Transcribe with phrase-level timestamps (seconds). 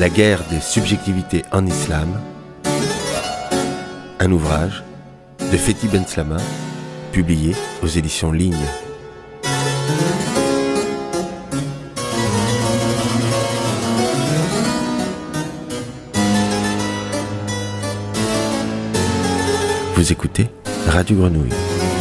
[0.00, 2.20] La guerre des subjectivités en islam,
[4.18, 4.82] un ouvrage
[5.38, 6.38] de Fethi Ben Slama,
[7.12, 8.56] publié aux éditions Ligne.
[19.94, 20.50] Vous écoutez
[20.88, 21.93] Radio Grenouille.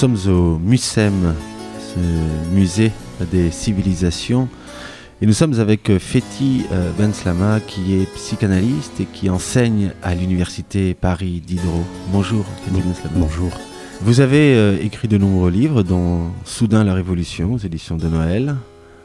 [0.00, 1.34] Sommes au MUSEM,
[1.78, 2.90] ce musée
[3.30, 4.48] des civilisations,
[5.20, 5.98] et nous sommes avec euh,
[6.96, 11.84] Ben Slama, qui est psychanalyste et qui enseigne à l'université Paris Diderot.
[12.12, 13.18] Bonjour, Fethi Ben Slama.
[13.18, 13.50] Bonjour.
[14.00, 18.56] Vous avez euh, écrit de nombreux livres, dont Soudain la Révolution, aux éditions de Noël,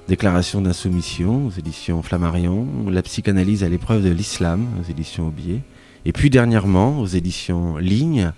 [0.08, 5.60] Déclaration d'insoumission, aux éditions Flammarion, La psychanalyse à l'épreuve de l'islam, aux éditions Aubier,
[6.06, 8.32] et puis dernièrement, aux éditions Ligne,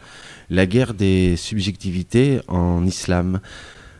[0.49, 3.41] La guerre des subjectivités en islam.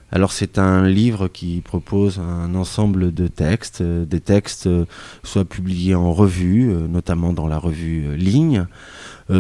[0.10, 4.86] Alors c'est un livre qui propose un ensemble de textes, euh, des textes euh,
[5.24, 8.66] soit publiés en revue, euh, notamment dans la revue Ligne,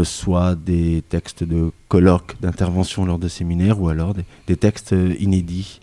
[0.03, 5.79] soit des textes de colloques, d'interventions lors de séminaires, ou alors des, des textes inédits.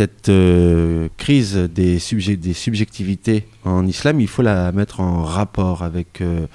[0.00, 1.98] Cette euh, crise des,
[2.36, 6.46] des subjectivités en islam, il faut la mettre en rapport avec euh,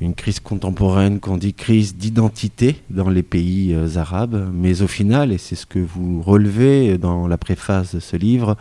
[0.00, 4.48] une crise contemporaine qu'on dit crise d'identité dans les pays euh, arabes.
[4.54, 8.56] Mais au final, et c'est ce que vous relevez dans la préface de ce livre,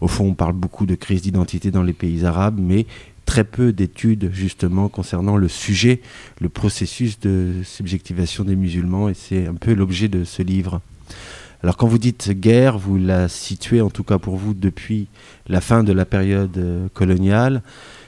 [0.00, 2.86] au fond, on parle beaucoup de crise d'identité dans les pays arabes, mais
[3.26, 6.00] très peu d'études justement concernant le sujet,
[6.40, 10.80] le processus de subjectivation des musulmans, et c'est un peu l'objet de ce livre.
[11.62, 15.08] Alors quand vous dites guerre, vous la situez en tout cas pour vous depuis
[15.46, 17.62] la fin de la période euh, coloniale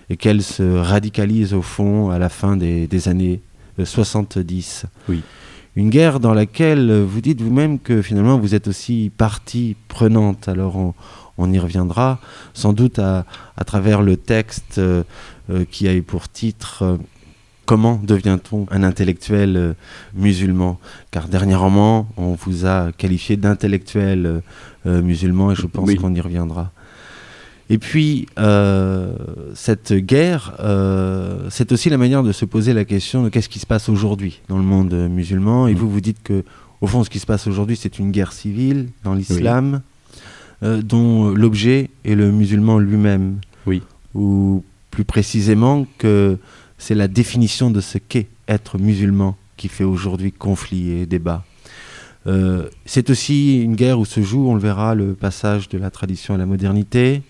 [0.08, 3.40] et qu'elle se radicalise au fond à la fin des, des années
[3.78, 4.86] euh, 70.
[5.08, 5.22] Oui.
[5.76, 10.48] Une guerre dans laquelle euh, vous dites vous-même que finalement vous êtes aussi partie prenante.
[10.48, 10.94] Alors on,
[11.38, 12.20] on y reviendra
[12.54, 13.24] sans doute à,
[13.56, 15.02] à travers le texte euh,
[15.50, 16.96] euh, qui a eu pour titre euh,
[17.72, 19.72] Comment devient-on un intellectuel euh,
[20.14, 20.78] musulman?
[21.10, 24.40] Car dernièrement, on vous a qualifié d'intellectuel euh,
[24.84, 25.96] euh, musulman et je pense Oui.
[25.96, 26.70] qu'on y reviendra.
[27.70, 29.14] Et puis, euh,
[29.54, 33.58] cette guerre, euh, c'est aussi la manière de se poser la question de qu'est-ce qui
[33.58, 35.66] se passe aujourd'hui dans le monde musulman.
[35.66, 35.76] Et Mm.
[35.78, 36.44] vous, vous dites que,
[36.82, 39.80] au fond, ce qui se passe aujourd'hui, c'est une guerre civile dans l'islam,
[40.62, 43.38] euh, dont l'objet est le musulman lui-même.
[43.66, 43.80] Oui.
[44.14, 46.36] Ou plus précisément, que
[46.82, 51.44] c'est la définition de ce qu'est être musulman qui fait aujourd'hui conflit et débat.
[52.26, 55.92] Euh, c'est aussi une guerre où se joue, on le verra, le passage de la
[55.92, 57.22] tradition à la modernité,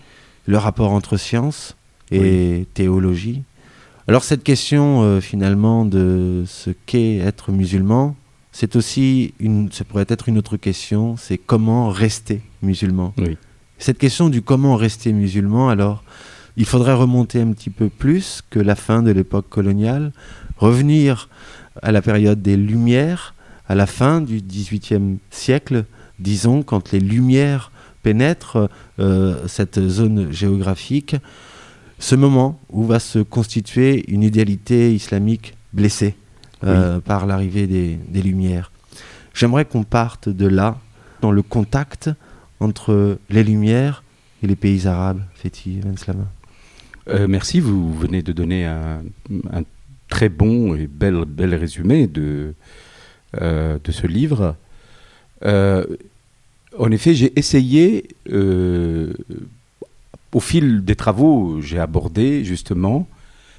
[0.47, 1.75] le rapport entre science
[2.11, 3.43] et théologie.
[4.07, 8.15] Alors cette question euh, finalement de ce qu'est être musulman,
[8.51, 13.13] c'est aussi une, ça pourrait être une autre question, c'est comment rester musulman?
[13.19, 13.37] Oui.
[13.77, 16.03] Cette question du comment rester musulman, alors
[16.57, 20.11] il faudrait remonter un petit peu plus que la fin de l'époque coloniale,
[20.57, 21.29] revenir
[21.81, 23.33] à la période des Lumières,
[23.67, 25.85] à la fin du XVIIIe siècle,
[26.19, 27.71] disons, quand les Lumières
[28.03, 28.69] pénètrent
[28.99, 31.15] euh, cette zone géographique,
[31.99, 36.15] ce moment où va se constituer une idéalité islamique blessée
[36.65, 38.71] euh, par l'arrivée des, des Lumières.
[39.33, 40.77] J'aimerais qu'on parte de là,
[41.21, 42.09] dans le contact
[42.59, 44.03] entre les Lumières
[44.43, 46.25] et les pays arabes, Fethi Ben Slama.
[47.09, 49.03] Euh, merci, vous venez de donner un,
[50.07, 52.53] très bon et bel, résumé de,
[53.41, 54.55] euh, de ce livre.
[55.43, 55.85] Euh,
[56.77, 58.07] en effet, j'ai essayé,
[60.31, 63.07] au fil des travaux, j'ai abordé justement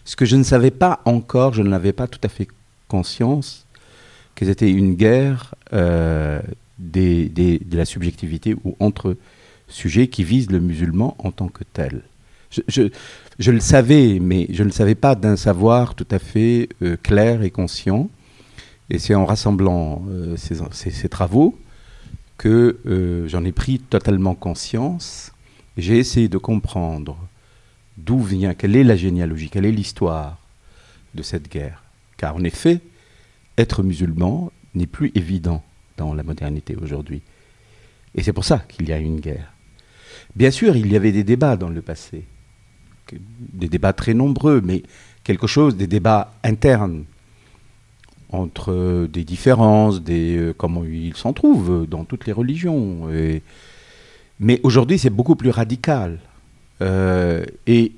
[0.04, 2.48] ce que je ne savais pas encore, je n'avais pas tout à fait
[2.88, 3.66] conscience
[4.34, 6.40] que c'était une guerre de
[7.76, 9.16] la subjectivité ou entre
[9.68, 12.02] sujets qui visent le musulman en tant que tel.
[13.38, 16.96] Je le savais, mais je ne le savais pas d'un savoir tout à fait euh,
[17.02, 18.08] clair et conscient.
[18.90, 21.58] Et c'est en rassemblant euh, ces, travaux
[22.38, 25.32] que euh, j'en ai pris totalement conscience.
[25.76, 27.16] J'ai essayé de comprendre
[27.96, 30.38] d'où vient, quelle est la généalogie, quelle est l'histoire
[31.14, 31.82] de cette guerre.
[32.16, 32.80] Car en effet,
[33.56, 35.62] être musulman n'est plus évident
[35.96, 37.22] dans la modernité aujourd'hui.
[38.14, 39.52] Et c'est pour ça qu'il y a une guerre.
[40.36, 42.24] Bien sûr, il y avait des débats dans le passé,
[43.52, 44.82] des débats très nombreux, mais
[45.24, 47.04] quelque chose, des débats internes
[48.34, 53.08] entre des différences, des euh, comment ils s'en trouvent dans toutes les religions.
[54.40, 56.18] mais aujourd'hui, c'est beaucoup plus radical.
[56.82, 57.92] Euh, et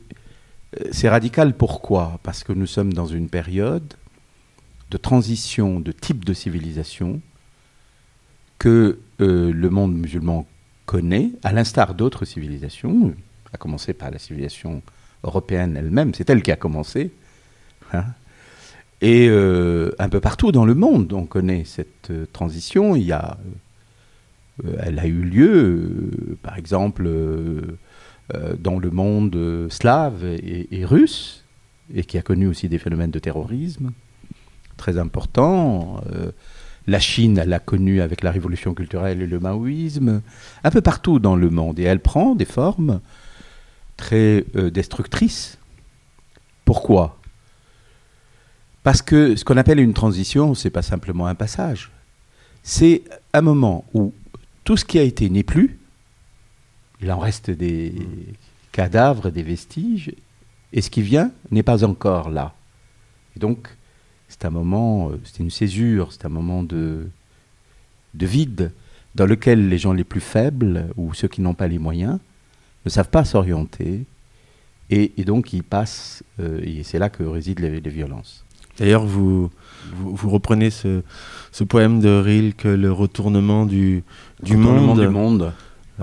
[0.79, 2.21] euh, c'est radical pourquoi?
[2.23, 3.95] Parce que nous sommes dans une période
[4.91, 7.21] de transition de type de civilisation
[8.59, 10.47] que le monde musulman
[10.85, 13.15] connaît, à l'instar d'autres civilisations,
[13.53, 14.83] à commencer par la civilisation
[15.25, 17.11] européenne elle-même, c'est elle qui a commencé.
[17.93, 18.05] Hein.
[19.01, 22.97] et euh, un peu partout dans le monde, on connaît cette euh, transition.
[22.97, 23.39] Il y a,
[24.65, 26.11] euh, elle a eu lieu,
[26.43, 27.09] par exemple,
[28.59, 31.45] dans le monde slave et, russe,
[31.95, 33.93] et qui a connu aussi des phénomènes de terrorisme
[34.77, 36.03] très importants.
[36.89, 40.23] La Chine, elle l'a connue avec la révolution culturelle et le maoïsme,
[40.65, 41.79] un peu partout dans le monde.
[41.79, 43.01] Et elle prend des formes
[43.97, 45.59] très euh, destructrices.
[46.65, 47.19] Pourquoi?
[48.83, 51.91] Parce que ce qu'on appelle une transition, c'est pas simplement un passage.
[52.63, 53.03] C'est
[53.33, 54.13] un moment où
[54.65, 55.79] tout ce qui a été n'est plus.
[57.01, 57.95] Il en reste des
[58.73, 60.13] cadavres, des vestiges,
[60.73, 62.55] et ce qui vient n'est pas encore là.
[63.37, 63.69] Et donc,
[64.29, 67.09] c'est un moment, euh, c'est une césure, c'est un moment de
[68.15, 68.73] vide
[69.15, 72.19] dans lequel les gens les plus faibles ou ceux qui n'ont pas les moyens
[72.87, 74.05] ne savent pas s'orienter
[74.89, 78.45] et, donc ils passent, euh, et c'est là que résident les, violences.
[78.79, 79.51] D'ailleurs, vous,
[79.93, 81.03] vous, reprenez ce,
[81.51, 84.05] ce, poème de Rilke, Le retournement du,
[84.43, 85.01] du monde.
[85.01, 85.53] Du monde.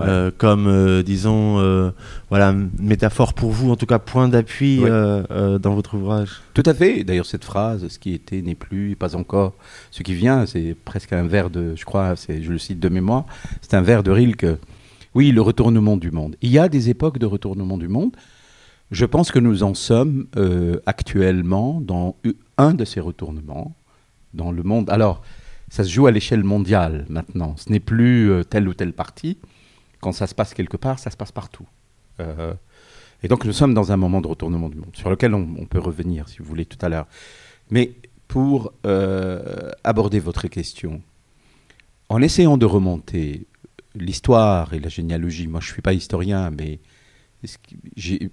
[0.00, 1.90] Euh, comme, euh, disons, euh,
[2.28, 6.42] voilà, métaphore pour vous, en tout cas point d'appui dans votre ouvrage.
[6.52, 7.04] Tout à fait.
[7.04, 9.54] D'ailleurs, cette phrase, ce qui était n'est plus, pas encore.
[9.90, 13.24] Ce qui vient, c'est presque un vers de, je crois, je le cite de mémoire,
[13.62, 14.46] c'est un vers de Rilke.
[15.14, 16.36] Oui, le retournement du monde.
[16.42, 18.16] Il y a des époques de retournement du monde.
[18.90, 20.26] Je pense que nous en sommes
[20.86, 22.16] actuellement dans
[22.58, 23.74] un de ces retournements
[24.34, 24.90] dans le monde.
[24.90, 25.22] Alors,
[25.68, 27.56] ça se joue à l'échelle mondiale maintenant.
[27.56, 29.38] Ce n'est plus telle ou telle partie
[30.04, 31.66] quand ça se passe quelque part, ça se passe partout.
[32.20, 32.52] Euh,
[33.22, 35.78] et donc nous sommes dans un moment de retournement du monde, sur lequel on, peut
[35.78, 37.06] revenir, si vous voulez, tout à l'heure.
[37.70, 37.94] Mais
[38.28, 41.00] pour euh, aborder votre question,
[42.10, 43.46] en essayant de remonter
[43.94, 46.80] l'histoire et la généalogie, moi je ne suis pas historien, mais
[47.44, 48.30] ce qui,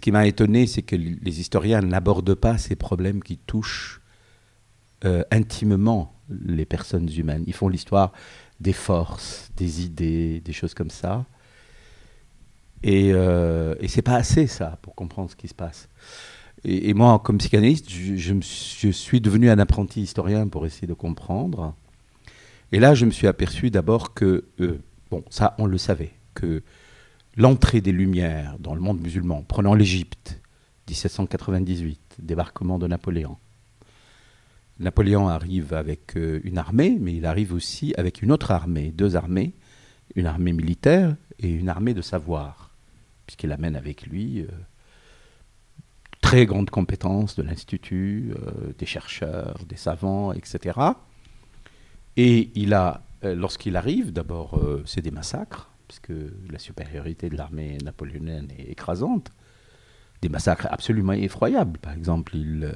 [0.00, 4.00] qui m'a étonné, c'est que les historiens n'abordent pas ces problèmes qui touchent
[5.04, 7.44] euh, intimement les personnes humaines.
[7.46, 8.12] Ils font l'histoire
[8.60, 11.26] des forces, des idées, des choses comme ça.
[12.82, 15.88] Et, euh, et c'est pas assez ça pour comprendre ce qui se passe.
[16.64, 21.74] Et, moi, comme psychanalyste, je, je, suis devenu un apprenti historien pour essayer de comprendre.
[22.72, 24.78] Et là, je me suis aperçu d'abord que, euh,
[25.10, 26.62] bon, ça, on le savait, que
[27.36, 30.40] l'entrée des Lumières dans le monde musulman, prenant l'Égypte,
[30.88, 33.36] 1798, débarquement de Napoléon,
[34.80, 39.16] Napoléon arrive avec euh, une armée, mais il arrive aussi avec une autre armée, deux
[39.16, 39.52] armées,
[40.16, 42.70] une armée militaire et une armée de savoir,
[43.26, 44.46] puisqu'il amène avec lui euh,
[46.22, 48.32] très grandes compétences de l'Institut,
[48.78, 50.78] des chercheurs, des savants, etc.
[52.16, 56.12] Et il a, lorsqu'il arrive, d'abord, c'est des massacres, puisque
[56.50, 59.30] la supériorité de l'armée napoléonienne est écrasante,
[60.20, 61.78] des massacres absolument effroyables.
[61.78, 62.70] Par exemple, il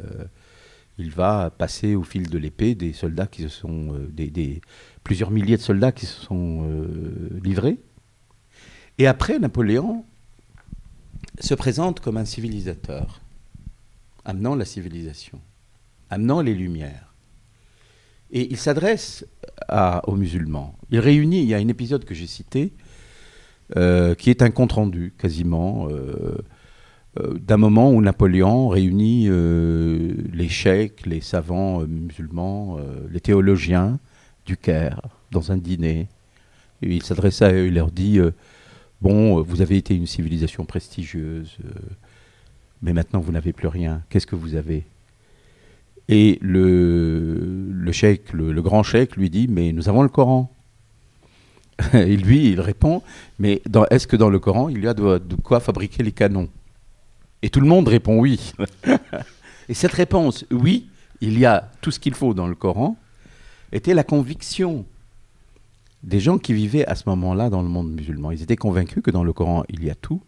[0.98, 4.60] il va passer au fil de l'épée des soldats qui se sont, euh, des,
[5.04, 7.78] plusieurs milliers de soldats qui se sont euh, livrés.
[8.98, 10.04] Et après, Napoléon
[11.38, 13.20] se présente comme un civilisateur,
[14.24, 15.40] amenant la civilisation,
[16.08, 17.05] amenant les Lumières.
[18.30, 19.24] Et il s'adresse
[20.06, 20.74] aux musulmans.
[20.90, 22.72] Il réunit, il y a un épisode que j'ai cité,
[23.76, 25.88] euh, qui est un compte-rendu quasiment.
[27.20, 32.78] Euh, d'un moment où Napoléon réunit euh, les cheikhs, les savants euh, musulmans,
[33.10, 33.98] les théologiens
[34.44, 36.08] du Caire dans un dîner.
[36.82, 38.18] Il s'adresse à eux, il leur dit
[39.00, 41.56] Bon, vous avez été une civilisation prestigieuse,
[42.82, 44.02] mais maintenant vous n'avez plus rien.
[44.10, 44.84] Qu'est-ce que vous avez?
[46.08, 50.52] Et le, le cheikh, le, grand cheikh, lui dit Mais nous avons le Coran.
[51.92, 53.02] Et lui, il répond
[53.38, 53.60] Mais
[53.90, 56.48] est-ce que dans le Coran, il y a de quoi fabriquer les canons?
[57.42, 58.52] Et tout le monde répond oui.
[59.68, 60.88] et cette réponse, oui,
[61.20, 62.96] il y a tout ce qu'il faut dans le Coran,
[63.72, 64.84] était la conviction
[66.02, 68.30] des gens qui vivaient à ce moment-là dans le monde musulman.
[68.30, 70.22] Ils étaient convaincus que dans le Coran, il y a tout.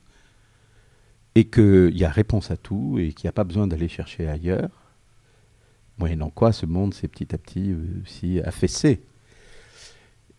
[1.35, 4.29] et qu'il y a réponse à tout et qu'il n'y a pas besoin d'aller chercher
[4.29, 4.71] ailleurs.
[5.99, 9.03] Moyennant quoi, ce monde s'est petit à petit aussi affaissé.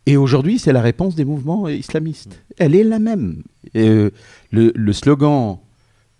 [0.05, 2.43] Et aujourd'hui, c'est la réponse des mouvements islamistes.
[2.57, 3.43] Elle est la même.
[3.75, 4.11] le,
[4.51, 5.59] le, slogan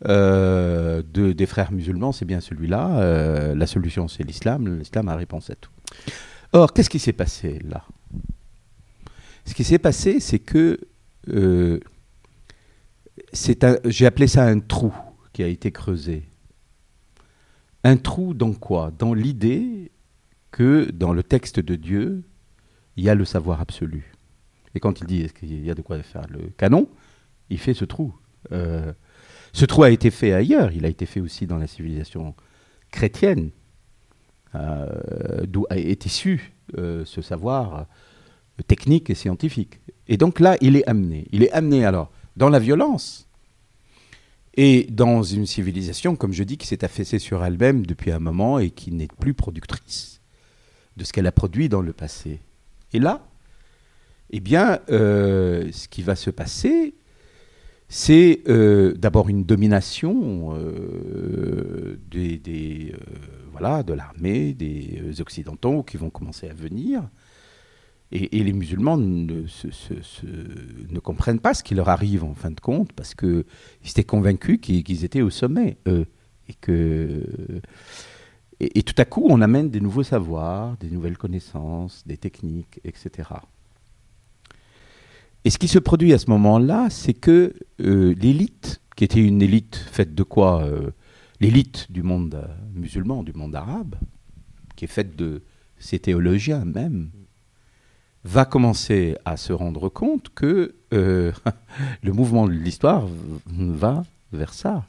[0.07, 2.99] euh, de, des frères musulmans, c'est bien celui-là.
[2.99, 4.77] Euh, la solution, c'est l'islam.
[4.79, 5.71] L'islam a réponse à tout.
[6.53, 7.83] Or, qu'est-ce qui s'est passé là?
[9.45, 10.79] Ce qui s'est passé, c'est que
[11.29, 11.79] euh,
[13.85, 14.93] j'ai appelé ça un trou
[15.33, 16.28] qui a été creusé.
[17.83, 18.91] Un trou dans quoi?
[18.97, 19.91] Dans l'idée
[20.51, 22.23] que dans le texte de Dieu,
[22.97, 24.11] il y a le savoir absolu.
[24.75, 26.89] Et quand il dit qu'il y a de quoi faire le canon,
[27.49, 28.13] il fait ce trou.
[28.51, 28.91] Euh,
[29.53, 32.35] ce trou a été fait ailleurs, il a été fait aussi dans la civilisation
[32.91, 33.51] chrétienne,
[34.55, 37.87] euh, d'où est issu euh, ce savoir
[38.67, 39.79] technique et scientifique.
[40.07, 41.27] Et donc là, il est amené.
[41.31, 43.28] Il est amené alors dans la violence
[44.55, 48.59] et dans une civilisation, comme je dis, qui s'est affaissée sur elle-même depuis un moment
[48.59, 50.21] et qui n'est plus productrice
[50.97, 52.39] de ce qu'elle a produit dans le passé.
[52.93, 53.25] Et là,
[54.31, 56.93] eh bien, euh, ce qui va se passer,
[57.87, 62.93] c'est euh, d'abord une domination euh, des,
[63.51, 67.09] voilà, de l'armée, des Occidentaux qui vont commencer à venir.
[68.11, 69.43] Et, les musulmans ne,
[70.89, 73.43] ne, comprennent pas ce qui leur arrive en fin de compte, parce qu'ils
[73.87, 76.07] étaient convaincus qu'ils étaient au sommet, eux.
[76.47, 77.23] Et que
[78.59, 83.29] et, tout à coup, on amène des nouveaux savoirs, des nouvelles connaissances, des techniques, etc.
[85.45, 89.41] Et ce qui se produit à ce moment-là, c'est que euh, l'élite, qui était une
[89.41, 90.91] élite faite de quoi euh,
[91.39, 93.95] L'élite du monde euh, musulman, du monde arabe,
[94.75, 95.41] qui est faite de
[95.77, 97.11] ces théologiens même,
[98.23, 103.07] va commencer à se rendre compte que le mouvement de l'histoire
[103.47, 104.85] va vers ça.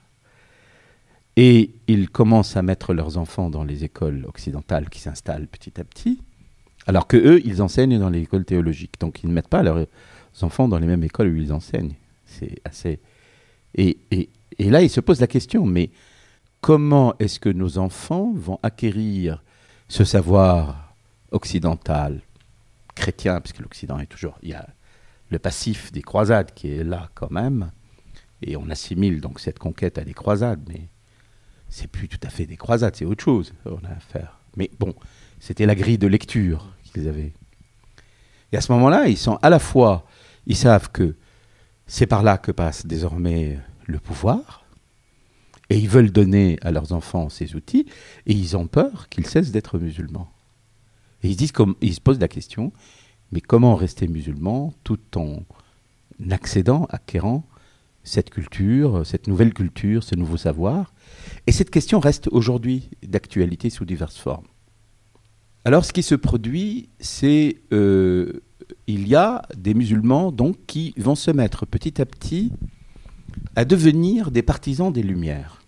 [1.36, 5.84] Et ils commencent à mettre leurs enfants dans les écoles occidentales qui s'installent petit à
[5.84, 6.20] petit,
[6.86, 8.98] alors que eux, ils enseignent dans les écoles théologiques.
[9.00, 9.86] Donc ils ne mettent pas leurs
[10.42, 11.94] enfants dans les mêmes écoles où ils enseignent.
[12.26, 12.98] C'est assez.
[13.74, 15.90] Et, et, et, là, ils se posent la question mais
[16.60, 19.42] comment est-ce que nos enfants vont acquérir
[19.88, 20.94] ce savoir
[21.30, 22.20] occidental,
[23.00, 24.38] chrétien, puisque l'Occident est toujours.
[24.42, 24.68] Il y a
[25.30, 27.70] le passif des croisades qui est là quand même,
[28.42, 30.88] et on assimile donc cette conquête à des croisades, mais
[31.68, 33.54] c'est plus tout à fait des croisades, c'est autre chose.
[33.64, 34.38] On a affaire.
[34.56, 34.94] Mais bon,
[35.38, 37.32] c'était la grille de lecture qu'ils avaient.
[38.52, 40.04] Et à ce moment-là, ils sont à la fois,
[40.46, 41.16] ils savent que
[41.86, 44.64] c'est par là que passe désormais le pouvoir,
[45.70, 47.86] et ils veulent donner à leurs enfants ces outils,
[48.26, 50.30] et ils ont peur qu'ils cessent d'être musulmans.
[51.22, 52.72] Et ils, disent ils se posent la question,
[53.32, 55.42] mais comment rester musulman tout en
[56.30, 57.44] accédant, acquérant
[58.02, 60.92] cette culture, cette nouvelle culture, ce nouveau savoir?
[61.46, 64.46] Et cette question reste aujourd'hui d'actualité sous diverses formes.
[65.64, 68.42] Alors ce qui se produit, c'est euh,
[68.86, 72.52] il y a des musulmans donc qui vont se mettre petit à petit
[73.56, 75.62] à devenir des partisans des Lumières.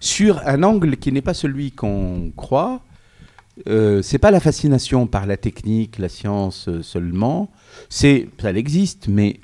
[0.00, 2.82] Sur un angle qui n'est pas celui qu'on croit,
[3.68, 7.50] euh, c'est pas la fascination par la technique, la science seulement,
[7.88, 9.40] c'est ça existe, mais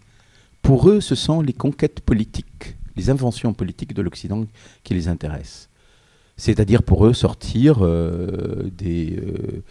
[0.62, 4.44] pour eux, ce sont les conquêtes politiques, les inventions politiques de l'Occident
[4.82, 5.68] qui les intéressent.
[6.36, 9.62] C'est-à-dire pour eux sortir euh, des, euh,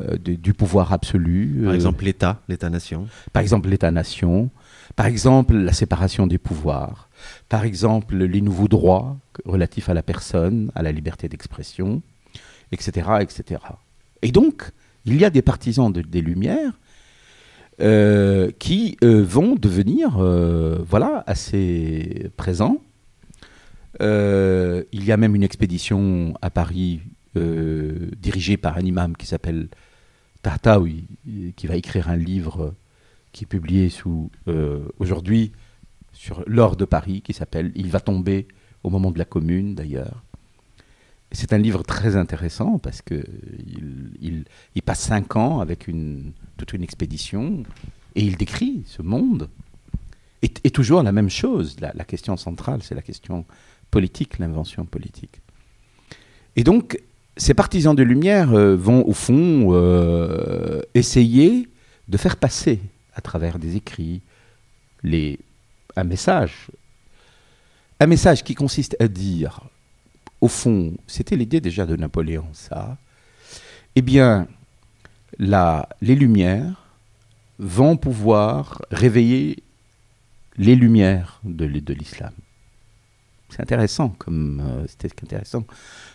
[0.00, 1.62] euh, du pouvoir absolu.
[1.64, 3.06] Par exemple l'État, l'État-nation.
[3.32, 4.50] Par exemple l'État-nation.
[4.96, 7.08] Par exemple la séparation des pouvoirs.
[7.48, 12.02] Par exemple les nouveaux droits relatifs à la personne, à la liberté d'expression,
[12.72, 13.60] etc., etc.
[14.22, 14.70] Et donc,
[15.04, 16.72] il y a des partisans des Lumières
[17.80, 22.78] euh, qui euh, vont devenir euh, voilà, assez présents.
[24.00, 27.00] il y a même une expédition à Paris
[27.34, 29.68] dirigée par un imam qui s'appelle
[30.42, 31.06] Tahtaoui,
[31.56, 32.74] qui va écrire un livre
[33.32, 33.90] qui est publié
[34.98, 35.52] aujourd'hui
[36.12, 38.48] sur l'or de Paris, qui s'appelle Il va tomber
[38.82, 40.22] au moment de la commune d'ailleurs.
[41.32, 43.24] C'est un livre très intéressant parce que
[44.20, 45.86] il, il passe cinq ans avec
[46.56, 47.64] toute une expédition,
[48.14, 49.48] et il décrit ce monde.
[50.42, 53.44] Et, toujours la même chose, la, question centrale, c'est la question
[53.92, 55.40] politique, l'invention politique.
[56.56, 57.00] Et donc,
[57.36, 61.68] ces partisans de lumière euh, vont, au fond, euh, essayer
[62.08, 62.80] de faire passer,
[63.14, 64.20] à travers des écrits,
[65.04, 66.66] un message.
[68.00, 69.60] Un message qui consiste à dire,
[70.42, 72.98] au fond, c'était l'idée déjà de Napoléon, ça,
[73.94, 74.48] eh bien,
[75.38, 76.84] les lumières
[77.60, 79.62] vont pouvoir réveiller
[80.56, 82.32] les lumières de, l'islam.
[83.50, 85.64] C'est intéressant comme euh, c'était intéressant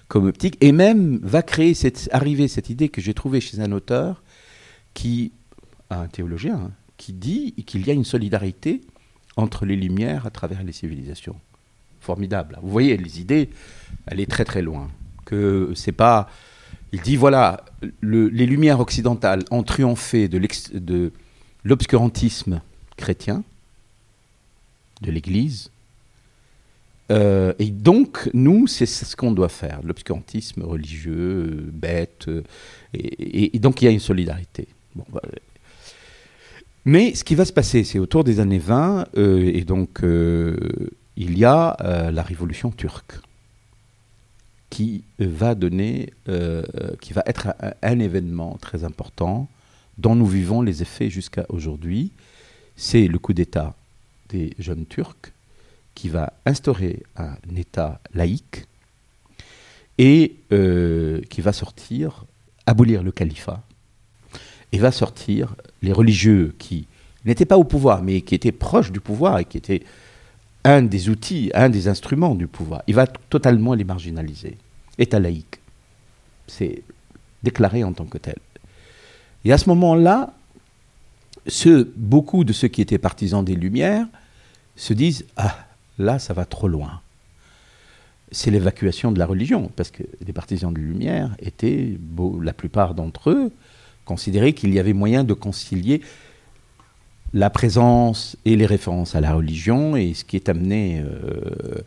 [0.09, 3.71] comme optique et même va créer cette arriver cette idée que j'ai trouvée chez un
[3.71, 4.23] auteur
[4.93, 5.31] qui
[5.89, 8.81] un théologien hein, qui dit qu'il y a une solidarité
[9.35, 11.39] entre les lumières à travers les civilisations.
[12.07, 12.57] Formidable.
[12.61, 13.49] Vous voyez les idées,
[14.05, 14.89] elle est très très loin.
[15.25, 16.29] Que c'est pas
[16.93, 17.65] il dit voilà,
[18.01, 21.11] les lumières occidentales ont triomphé de
[21.65, 22.61] l'obscurantisme
[22.95, 23.43] chrétien,
[25.01, 25.69] de l'Église,
[27.11, 32.43] euh, et donc, nous, c'est ce qu'on doit faire, l'obscurantisme religieux, bête, euh,
[32.93, 34.67] et, donc il y a une solidarité.
[34.95, 35.21] Bah,
[36.83, 40.01] mais ce qui va se passer, c'est autour des années 20, euh, et donc
[41.17, 41.75] il y a
[42.11, 43.19] la révolution turque
[44.69, 46.13] qui va donner,
[47.01, 49.49] qui va être un, événement très important
[49.97, 52.11] dont nous vivons les effets jusqu'à aujourd'hui.
[52.75, 53.75] C'est le coup d'État
[54.29, 55.33] des jeunes Turcs
[55.95, 58.67] qui va instaurer un État laïque
[59.97, 62.25] et euh, qui va sortir,
[62.67, 63.63] abolir le califat,
[64.71, 66.87] et va sortir les religieux qui
[67.25, 69.81] n'étaient pas au pouvoir, mais qui étaient proches du pouvoir et qui étaient
[70.67, 72.83] un des outils, un des instruments du pouvoir.
[72.87, 74.57] Il va totalement les marginaliser.
[74.97, 75.61] État laïque.
[76.47, 76.83] C'est
[77.41, 78.35] déclaré en tant que tel.
[79.45, 80.33] Et à ce moment-là,
[81.95, 84.07] beaucoup de ceux qui étaient partisans des Lumières
[84.75, 85.57] se disent Ah,
[85.97, 86.99] là, ça va trop loin.
[88.33, 91.97] C'est l'évacuation de la religion, parce que les partisans de Lumière étaient,
[92.41, 93.53] la plupart d'entre eux,
[94.03, 96.01] considéraient qu'il y avait moyen de concilier
[97.37, 101.81] la présence et les références à la religion et ce qui est amené euh,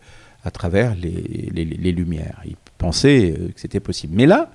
[0.44, 2.40] à travers les, Lumières.
[2.46, 4.14] Ils pensaient euh, que c'était possible.
[4.14, 4.52] Mais là,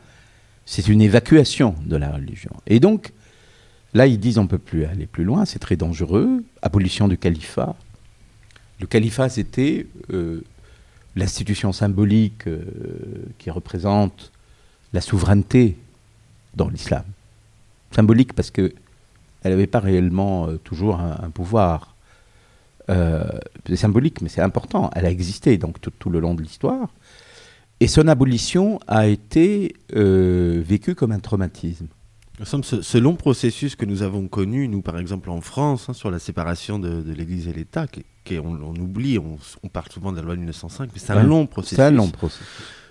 [0.66, 2.52] c'est une évacuation de la religion.
[2.66, 3.12] Et donc,
[3.94, 7.18] là, ils disent on ne peut plus aller plus loin, c'est très dangereux, abolition du
[7.18, 7.76] califat,
[8.80, 10.44] le califat, c'était euh,
[11.16, 12.44] l'institution symbolique
[13.38, 14.32] qui représente
[14.92, 15.78] la souveraineté
[16.56, 17.04] dans l'islam.
[17.92, 18.74] Symbolique parce que
[19.46, 21.96] elle n'avait pas réellement euh, toujours un, pouvoir.
[22.88, 24.90] c'est symbolique, mais c'est important.
[24.96, 26.90] Elle a existé donc tout, le long de l'histoire.
[27.80, 31.88] Et son abolition a été vécue comme un traumatisme.
[32.44, 36.12] Ce, ce, long processus que nous avons connu, nous par exemple en France, hein, sur
[36.12, 37.88] la séparation de, l'Église et l'État,
[38.44, 41.78] on, oublie, on, parle souvent de la loi de 1905, mais c'est un long processus.
[41.78, 42.46] C'est un long processus.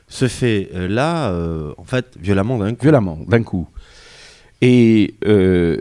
[0.09, 2.83] Se fait euh, là, euh, en fait, violemment d'un coup.
[2.83, 3.69] Violemment, d'un coup.
[4.61, 5.79] Et euh,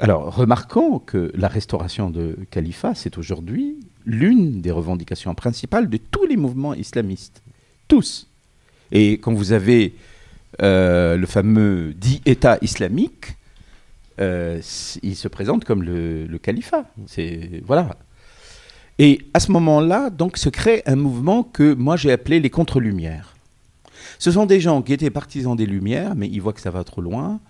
[0.00, 6.26] alors, remarquons que la restauration de califat, c'est aujourd'hui l'une des revendications principales de tous
[6.26, 7.42] les mouvements islamistes.
[7.88, 8.28] Tous.
[8.92, 9.94] Et quand vous avez
[10.62, 13.36] euh, le fameux dit État islamique,
[14.20, 14.60] euh,
[15.02, 16.84] il se présente comme le, califat.
[17.06, 17.96] C'est voilà.
[18.98, 23.34] Et à ce moment-là, donc, se crée un mouvement que moi j'ai appelé les contre-lumières.
[24.18, 26.84] Ce sont des gens qui étaient partisans des Lumières, mais ils voient que ça va
[26.84, 27.40] trop loin.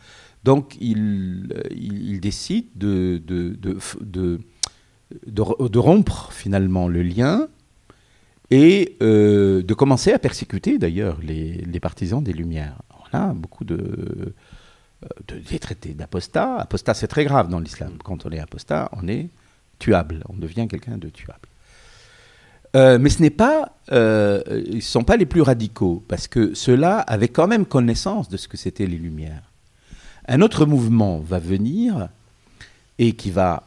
[0.47, 3.57] Donc, ils décident de, de,
[4.01, 4.39] de,
[5.27, 7.49] de, rompre finalement le lien
[8.51, 12.79] et euh, de commencer à persécuter d'ailleurs les, les, partisans des Lumières
[13.35, 16.57] beaucoup de, euh, de des traités d'apostat.
[16.57, 17.99] Apostat, c'est très grave dans l'islam.
[18.03, 19.31] Quand on est apostat, on est
[19.79, 21.49] tuable, on devient quelqu'un de tuable.
[22.75, 26.55] Euh, mais ce n'est pas, euh, ils ne sont pas les plus radicaux, parce que
[26.55, 29.53] ceux-là avaient quand même connaissance de ce que c'était les Lumières.
[30.29, 32.09] Un autre mouvement va venir
[32.99, 33.63] et qui va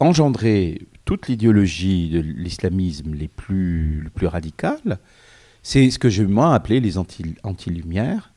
[0.00, 4.98] engendrer toute l'idéologie de l'islamisme les plus, les plus radicales,
[5.62, 8.32] c'est ce que je moi appelé les anti-lumières,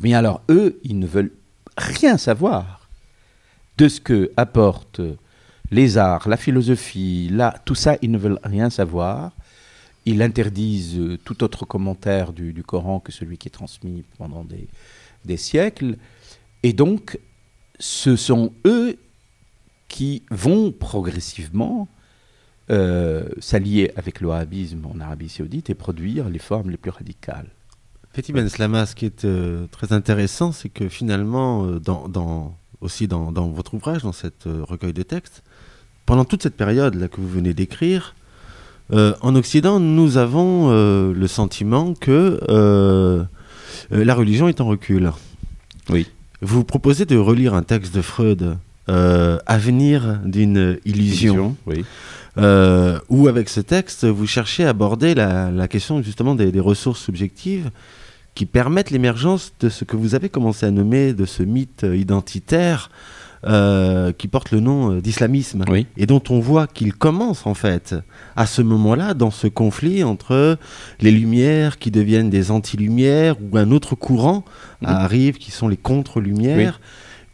[0.00, 1.32] mais alors, eux, ils ne veulent
[1.76, 2.88] rien savoir
[3.78, 5.02] de ce que apportent
[5.70, 7.30] les arts, la philosophie,
[7.64, 9.32] tout ça, ils ne veulent rien savoir.
[10.04, 15.96] Ils interdisent tout autre commentaire du, Coran que celui qui est transmis pendant des, siècles.
[16.62, 17.18] Et donc,
[17.78, 18.96] ce sont eux
[19.88, 21.88] qui vont progressivement
[22.70, 27.48] euh, s'allier avec le wahhabisme en Arabie saoudite et produire les formes les plus radicales.
[28.12, 33.08] Petit Ben Slama, ce qui est euh, très intéressant, c'est que finalement, euh, dans, aussi
[33.08, 35.42] dans, votre ouvrage, dans cette recueil de textes,
[36.06, 38.14] pendant toute cette période là que vous venez d'écrire,
[38.90, 42.38] en Occident, nous avons le sentiment que
[43.90, 45.10] la religion est en recul.
[45.88, 46.06] Oui.
[46.42, 51.56] Vous proposez de relire un texte de Freud, Avenir d'une illusion.
[51.66, 51.84] oui.
[53.08, 57.70] où avec ce texte, vous cherchez à aborder la, question justement des, ressources subjectives
[58.34, 62.90] qui permettent l'émergence de ce que vous avez commencé à nommer de ce mythe identitaire
[63.44, 65.86] euh, qui porte le nom d'islamisme Oui.
[65.96, 67.94] et dont on voit qu'il commence en fait
[68.36, 70.58] à ce moment-là dans ce conflit entre
[71.00, 74.44] les Lumières qui deviennent des anti-Lumières ou un autre courant
[74.84, 76.80] arrive qui sont les contre-Lumières.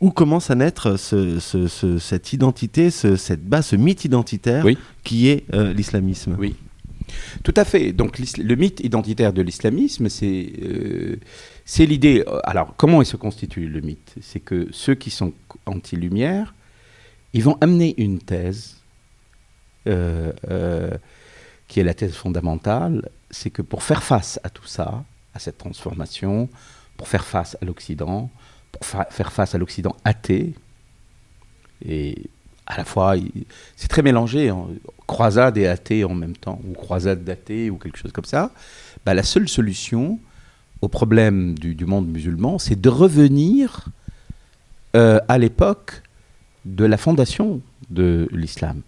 [0.00, 4.64] Où commence à naître ce- ce- ce- cette identité, ce, cette base, ce mythe identitaire
[4.64, 4.78] Oui.
[5.02, 6.54] qui est euh, l'islamisme Oui.
[7.42, 7.92] Tout à fait.
[7.92, 11.16] Donc le mythe identitaire de l'islamisme, c'est euh,
[11.70, 12.24] c'est l'idée.
[12.26, 14.14] euh, Alors comment il se constitue le mythe?
[14.22, 15.34] C'est que ceux qui sont
[15.66, 16.54] anti-lumière,
[17.34, 18.78] ils vont amener une thèse
[19.86, 20.96] euh, euh,
[21.68, 25.04] qui est la thèse fondamentale, c'est que pour faire face à tout ça,
[25.34, 26.48] à cette transformation,
[26.96, 28.30] pour faire face à l'Occident,
[28.72, 30.54] pour fa- faire face à l'Occident athée,
[31.84, 32.30] et
[32.66, 33.14] à la fois,
[33.76, 34.68] c'est très mélangé, hein,
[35.06, 38.52] croisade et athée en même temps, ou croisade d'athée, ou quelque chose comme ça,
[39.04, 40.18] bah, la seule solution
[40.80, 43.86] au problème du, du monde musulman, c'est de revenir
[44.96, 46.02] euh, à l'époque
[46.64, 47.60] de la fondation
[47.90, 48.82] de l'islam.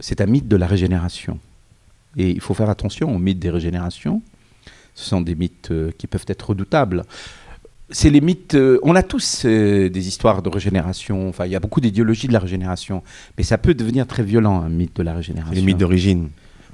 [0.00, 1.38] C'est un mythe de la régénération.
[2.16, 4.22] Et il faut faire attention au mythe des régénérations.
[4.94, 7.04] Ce sont des mythes euh, qui peuvent être redoutables.
[7.90, 8.54] C'est les mythes.
[8.54, 11.28] euh, on a tous des histoires de régénération.
[11.28, 13.02] Enfin, il y a beaucoup d'idéologies de la régénération.
[13.36, 15.54] Mais ça peut devenir très violent, un mythe de la régénération.
[15.54, 16.28] Les mythes d'origine.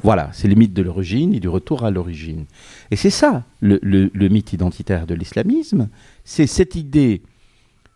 [0.04, 2.44] Voilà, c'est les mythes de l'origine et du retour à l'origine.
[2.90, 5.88] Et c'est ça, le, le- le mythe identitaire de l'islamisme.
[6.24, 7.22] C'est cette idée,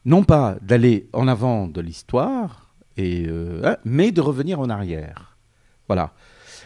[0.07, 5.37] non pas d'aller en avant de l'histoire, et, euh, hein, mais de revenir en arrière.
[5.87, 6.15] Voilà.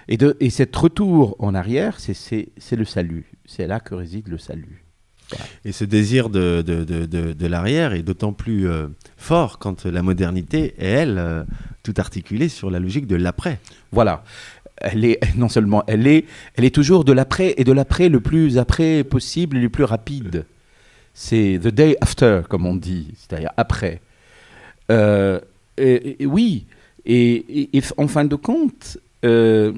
[0.09, 2.15] Et, de, et cet retour en arrière, c'est-
[2.77, 3.27] le salut.
[3.45, 4.85] C'est là que réside le salut.
[5.65, 9.87] Et ce désir de, de, de, de- de l'arrière est d'autant plus euh, fort quand
[9.87, 11.43] la modernité est, elle, euh,
[11.83, 13.59] tout articulée sur la logique de l'après.
[13.93, 14.25] Voilà.
[14.77, 18.21] Elle est non seulement elle est, elle est toujours de l'après et de l'après le
[18.21, 20.47] plus après possible et le plus rapide.
[21.15, 24.01] C'est the day after, comme on dit, c'est-à-dire après.
[24.91, 25.41] Euh,
[25.79, 26.67] oui,
[27.05, 29.73] et, en fin de compte, euh,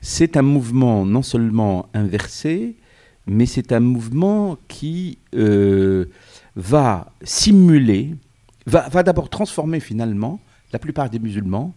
[0.00, 2.76] c'est un mouvement non seulement inversé,
[3.26, 6.06] mais c'est un mouvement qui euh,
[6.56, 8.14] va simuler,
[8.66, 10.40] va, va d'abord transformer finalement
[10.72, 11.74] la plupart des musulmans,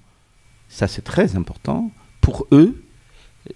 [0.68, 1.92] ça c'est très important,
[2.22, 2.82] pour eux,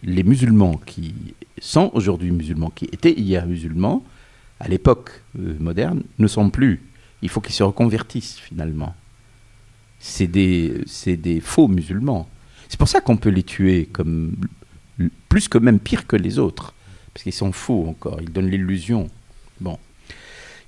[0.03, 1.13] les musulmans qui
[1.59, 4.03] sont aujourd'hui musulmans, qui étaient hier musulmans,
[4.59, 6.81] à l'époque euh, moderne, ne sont plus.
[7.21, 8.95] Il faut qu'ils se reconvertissent finalement.
[9.99, 10.83] C'est des,
[11.41, 12.27] faux musulmans.
[12.67, 14.35] C'est pour ça qu'on peut les tuer comme
[15.29, 16.73] plus que même pire que les autres,
[17.13, 18.19] parce qu'ils sont faux encore.
[18.21, 19.09] Ils donnent l'illusion.
[19.59, 19.77] Bon.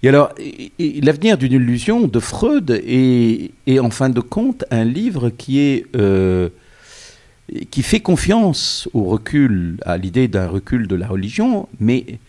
[0.04, 0.34] Et alors,
[0.80, 5.86] l'avenir d'une illusion de Freud est, est, en fin de compte un livre qui est
[5.96, 6.50] euh,
[7.72, 12.20] qui fait confiance au recul, à l'idée d'un recul de la religion, mais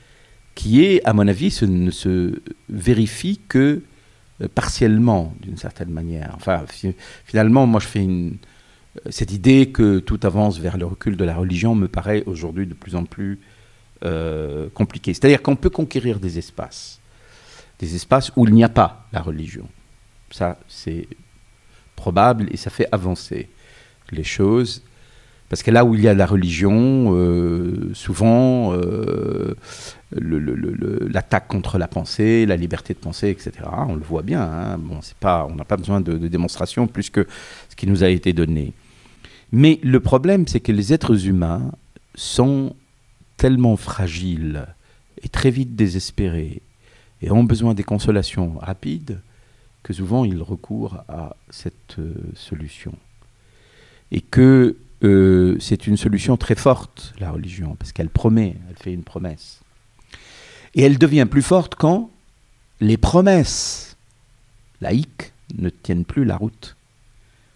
[0.54, 3.82] qui est, à mon avis, ce ne se vérifie que
[4.40, 6.32] euh, partiellement, d'une certaine manière.
[6.34, 8.36] Enfin, fi- finalement, moi, je fais une,
[8.96, 12.66] euh, cette idée que tout avance vers le recul de la religion me paraît aujourd'hui
[12.66, 13.40] de plus en plus
[14.04, 15.14] euh, compliquée.
[15.14, 17.00] C'est-à-dire qu'on peut conquérir des espaces,
[17.80, 19.68] des espaces où il n'y a pas la religion.
[20.30, 21.08] Ça, c'est
[21.96, 23.48] probable et ça fait avancer
[24.12, 24.82] les choses.
[25.48, 29.54] Parce que là où il y a la religion, euh, souvent, euh,
[30.12, 33.52] l'attaque contre la pensée, la liberté de penser, etc.,
[33.88, 34.42] on le voit bien.
[34.42, 34.80] hein.
[35.20, 37.26] Pas, on n'a pas besoin de, de démonstration plus que
[37.70, 38.74] ce qui nous a été donné.
[39.50, 41.72] Mais le problème, c'est que les êtres humains
[42.14, 42.74] sont
[43.38, 44.66] tellement fragiles
[45.22, 46.60] et très vite désespérés
[47.22, 49.20] et ont besoin des consolations rapides
[49.82, 52.92] que souvent ils recourent à cette euh, solution.
[54.10, 58.92] Et que euh, c'est une solution très forte, la religion, parce qu'elle promet, elle fait
[58.92, 59.60] une promesse.
[60.74, 62.10] Et elle devient plus forte quand
[62.80, 63.96] les promesses
[64.80, 66.76] laïques ne tiennent plus la route,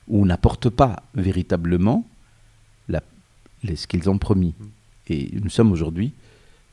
[0.08, 2.04] ou n'apportent pas véritablement
[3.76, 4.54] ce qu'ils ont promis.
[5.08, 6.12] Et nous sommes aujourd'hui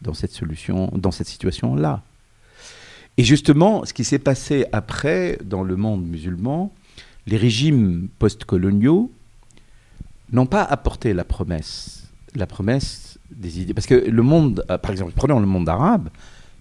[0.01, 2.03] dans cette solution, dans cette situation-là.
[3.17, 6.73] Et justement, ce qui s'est passé après dans le monde musulman,
[7.27, 9.11] les régimes postcoloniaux
[10.31, 13.73] n'ont pas apporté la promesse, la promesse des idées.
[13.73, 16.09] Parce que le monde, euh, par exemple, prenons le monde arabe,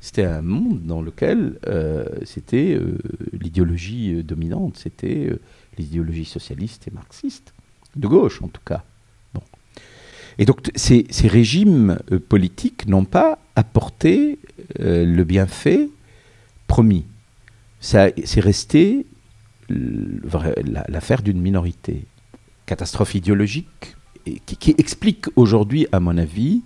[0.01, 2.99] c'était un monde dans lequel euh, c'était euh,
[3.33, 5.33] l'idéologie dominante, c'était
[5.77, 7.53] l'idéologie socialiste et marxiste,
[7.97, 8.83] de gauche en tout cas.
[10.41, 14.39] Et donc ces, régimes politiques n'ont pas apporté
[14.79, 15.89] le bienfait
[16.69, 17.05] promis.
[17.81, 19.05] C'est resté
[19.69, 22.05] l'affaire d'une minorité.
[22.69, 23.97] Catastrophe idéologique
[24.45, 26.61] qui, explique aujourd'hui, à mon avis,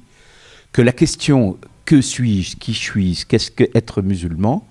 [0.72, 4.66] que la question que suis-je, qui suis-je, qu'est-ce que être musulman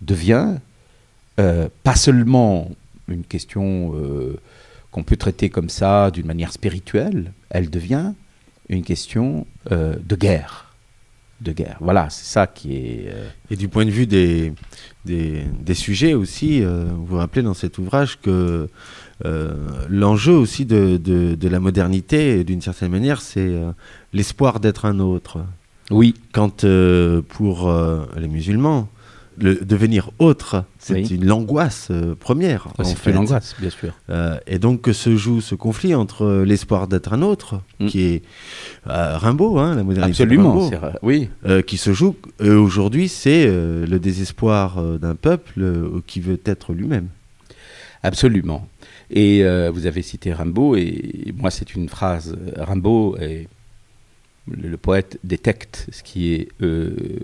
[0.00, 0.54] devient
[1.36, 2.70] pas seulement
[3.08, 3.92] une question
[4.92, 8.12] qu'on peut traiter comme ça d'une manière spirituelle, elle devient
[8.68, 10.68] une question de guerre
[11.40, 11.76] de guerre.
[11.80, 13.12] Voilà, c'est ça qui est.
[13.50, 14.52] Et du point de vue des,
[15.04, 18.66] des, sujets aussi, vous vous rappelez dans cet ouvrage que euh,
[19.88, 23.72] l'enjeu aussi de, de, la modernité, d'une certaine manière, c'est euh,
[24.12, 25.38] l'espoir d'être un autre.
[25.90, 26.14] Oui.
[26.32, 27.72] Quand euh, pour
[28.16, 28.88] les musulmans,
[29.40, 32.68] le devenir autre, c'est une angoisse première.
[32.82, 33.92] c'est une angoisse, bien sûr.
[34.46, 37.86] et donc que se joue ce conflit entre l'espoir d'être un autre, mm.
[37.86, 38.22] qui est
[38.84, 40.22] Rimbaud, hein, la modernité.
[40.24, 40.70] Absolument,
[41.02, 41.30] oui.
[41.66, 42.16] qui se joue.
[42.40, 45.62] Aujourd'hui, c'est le désespoir d'un peuple
[46.06, 47.08] qui veut être lui-même.
[48.02, 48.66] Absolument.
[49.10, 53.48] Et euh, vous avez cité Rimbaud, et moi c'est une phrase, Rimbaud, est,
[54.50, 56.48] le, poète détecte ce qui est...
[56.62, 57.20] Euh,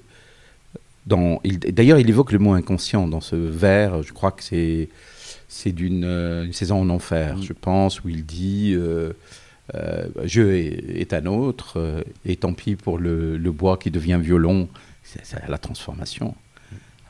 [1.06, 4.88] dans, D'ailleurs, il évoque le mot inconscient dans ce vers, je crois que c'est,
[5.48, 8.74] c'est d'une euh, saison en enfer, je pense, où il dit...
[8.74, 9.12] Euh,
[10.24, 14.68] je est, un autre, et tant pis pour le, bois qui devient violon,
[15.02, 16.34] c'est la transformation.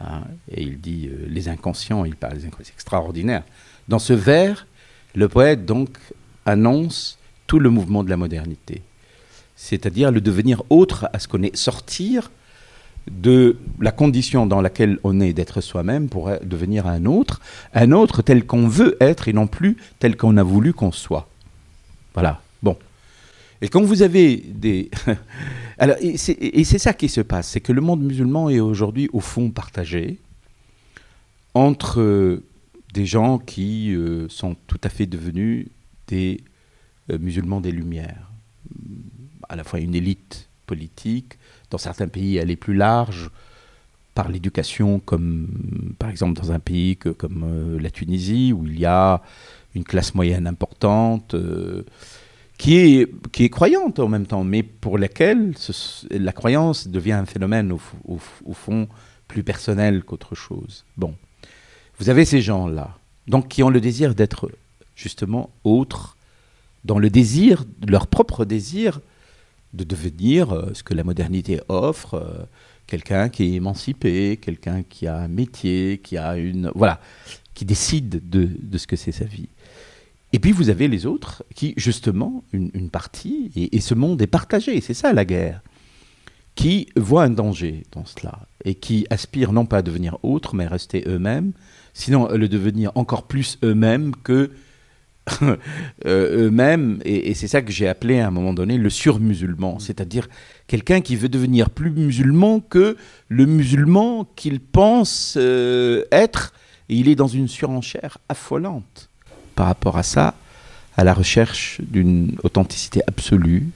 [0.00, 0.22] Hein.
[0.50, 3.42] et il dit les inconscients, il parle des inconscients, c'est extraordinaire.
[3.88, 4.66] Dans ce vers,
[5.14, 5.90] le poète donc
[6.46, 8.82] annonce tout le mouvement de la modernité,
[9.56, 12.30] c'est-à-dire le devenir autre à ce qu'on est, sortir
[13.10, 17.40] de la condition dans laquelle on est d'être soi-même pour devenir un autre,
[17.74, 21.28] un autre tel qu'on veut être et non plus tel qu'on a voulu qu'on soit.
[22.14, 22.40] Voilà.
[23.64, 24.90] Et quand vous avez des...
[25.78, 29.20] Alors, et c'est ça qui se passe, c'est que le monde musulman est aujourd'hui au
[29.20, 30.18] fond partagé
[31.54, 32.42] entre
[32.92, 35.68] des gens qui euh, sont tout à fait devenus
[36.08, 36.42] des
[37.10, 38.30] euh, musulmans des Lumières.
[39.48, 41.38] À la fois une élite politique,
[41.70, 43.30] dans certains pays elle est plus large,
[44.14, 48.84] par l'éducation, comme par exemple dans un pays comme euh, la Tunisie, où il y
[48.84, 49.22] a
[49.74, 51.34] une classe moyenne importante,
[52.58, 55.54] qui, est, croyante en même temps, mais pour laquelle
[56.10, 57.80] la croyance devient un phénomène au,
[58.44, 58.88] au fond
[59.28, 60.84] plus personnel qu'autre chose.
[60.96, 61.14] Bon.
[61.98, 62.96] Vous avez ces gens-là,
[63.28, 64.50] donc qui ont le désir d'être
[64.96, 66.16] justement autres,
[66.84, 69.00] dans le désir, leur propre désir
[69.72, 72.44] de devenir euh, ce que la modernité offre, euh,
[72.86, 77.00] quelqu'un qui est émancipé, quelqu'un qui a un métier, qui a une voilà,
[77.54, 79.48] qui décide de, ce que c'est sa vie.
[80.34, 84.26] Et puis vous avez les autres qui, justement, une, partie, et, et, ce monde est
[84.26, 85.62] partagé, c'est ça la guerre,
[86.56, 90.64] qui voient un danger dans cela, et qui aspirent non pas à devenir autres, mais
[90.64, 91.52] à rester eux-mêmes,
[91.92, 94.50] sinon le devenir encore plus eux-mêmes que
[95.42, 100.26] euh, eux-mêmes, et, c'est ça que j'ai appelé à un moment donné le surmusulman, c'est-à-dire
[100.66, 102.96] quelqu'un qui veut devenir plus musulman que
[103.28, 106.54] le musulman qu'il pense euh, être,
[106.88, 109.10] et il est dans une surenchère affolante
[109.54, 110.34] par rapport à ça,
[110.96, 113.68] à la recherche d'une authenticité absolue,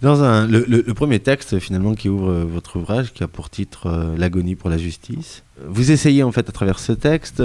[0.00, 3.86] dans un, le, premier texte finalement qui ouvre euh, votre ouvrage, qui a pour titre
[3.86, 7.42] euh, L'agonie pour la justice, vous essayez en fait à travers ce texte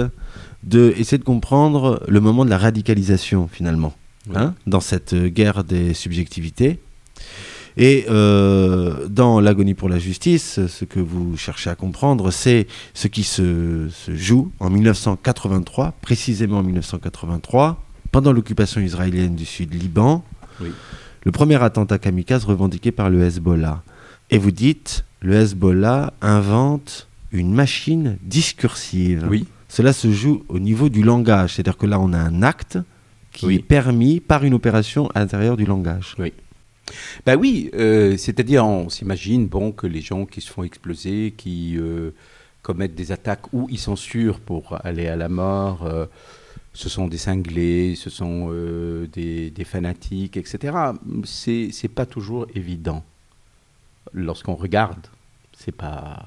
[0.62, 3.92] de essayer de comprendre le moment de la radicalisation finalement,
[4.34, 6.78] hein, dans cette guerre des subjectivités.
[7.76, 13.08] Et euh, dans l'agonie pour la justice, ce que vous cherchez à comprendre, c'est ce
[13.08, 17.82] qui se, se, joue en 1983, précisément en 1983,
[18.12, 20.24] pendant l'occupation israélienne du sud Liban.
[20.60, 20.70] Oui
[21.24, 23.82] le premier attentat kamikaze revendiqué par le Hezbollah.
[24.30, 29.26] Et vous dites, le Hezbollah invente une machine discursive.
[29.28, 29.46] Oui.
[29.68, 32.78] Cela se joue au niveau du langage, c'est-à-dire que là on a un acte
[33.32, 36.14] qui est permis par une opération à l'intérieur du langage.
[36.18, 36.32] Oui.
[37.26, 41.76] Ben oui, euh, c'est-à-dire on s'imagine bon que les gens qui se font exploser, qui
[41.78, 42.10] euh,
[42.62, 45.84] commettent des attaques où ils sûrs pour aller à la mort.
[45.84, 46.06] Euh,
[46.74, 50.76] ce sont des cinglés, ce sont euh, des, fanatiques, etc.
[51.24, 53.04] C'est, c'est pas toujours évident.
[54.12, 55.06] Lorsqu'on regarde,
[55.56, 56.24] c'est pas,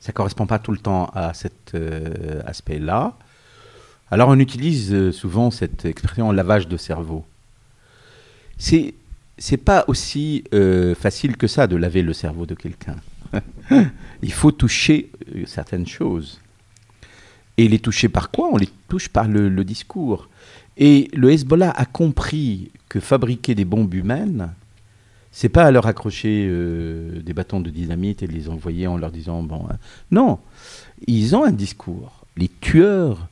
[0.00, 1.74] ça correspond pas tout le temps à cet
[2.46, 3.16] aspect-là.
[4.10, 7.24] Alors on utilise souvent cette expression lavage de cerveau.
[8.58, 8.94] C'est
[9.38, 10.44] c'est pas aussi
[10.98, 12.96] facile que ça de laver le cerveau de quelqu'un.
[14.22, 15.10] Il faut toucher
[15.46, 16.40] certaines choses.
[17.56, 18.48] Et les toucher par quoi?
[18.52, 20.28] On les touche par le, discours.
[20.76, 24.52] Et le Hezbollah a compris que fabriquer des bombes humaines,
[25.30, 29.12] c'est pas à leur accrocher euh, des bâtons de dynamite et les envoyer en leur
[29.12, 29.66] disant bon.
[29.70, 29.78] Hein.
[30.10, 30.40] Non,
[31.06, 32.24] ils ont un discours.
[32.36, 33.28] Les tueurs,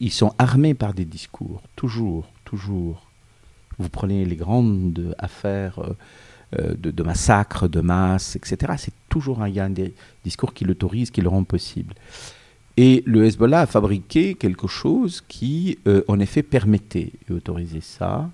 [0.00, 3.05] ils sont armés par des discours, toujours, toujours.
[3.78, 5.96] Vous prenez les grandes affaires euh,
[6.58, 8.74] euh, de, massacres de masse, etc.
[8.78, 11.94] C'est toujours un, des discours qui l'autorise, qui le rend possible.
[12.76, 18.30] Et le Hezbollah a fabriqué quelque chose qui, euh, en effet, permettait et autorisait ça.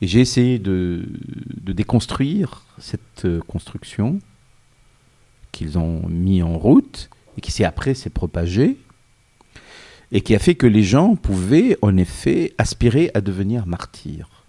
[0.00, 1.06] Et j'ai essayé de,
[1.62, 4.18] de, déconstruire cette construction
[5.52, 8.76] qu'ils ont mis en route et qui après s'est propagée
[10.12, 14.44] et qui a fait que les gens pouvaient en effet aspirer à devenir martyrs.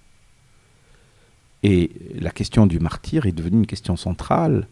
[1.63, 4.67] Et la question du martyr est devenue une question centrale.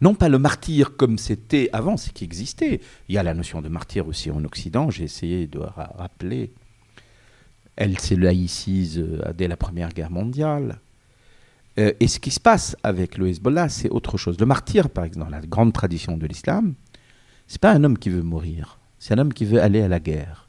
[0.00, 2.80] Non pas le martyr comme c'était avant, ce qui existait.
[3.08, 6.52] Il y a la notion de martyr aussi en Occident, j'ai essayé de rappeler.
[7.74, 10.78] Elle s'est laïcise euh, dès la Première Guerre mondiale.
[11.78, 14.38] Euh, et ce qui se passe avec le Hezbollah, c'est autre chose.
[14.40, 16.74] Le martyr, par exemple, dans la grande tradition de l'islam,
[17.48, 20.00] c'est pas un homme qui veut mourir, c'est un homme qui veut aller à la
[20.00, 20.48] guerre.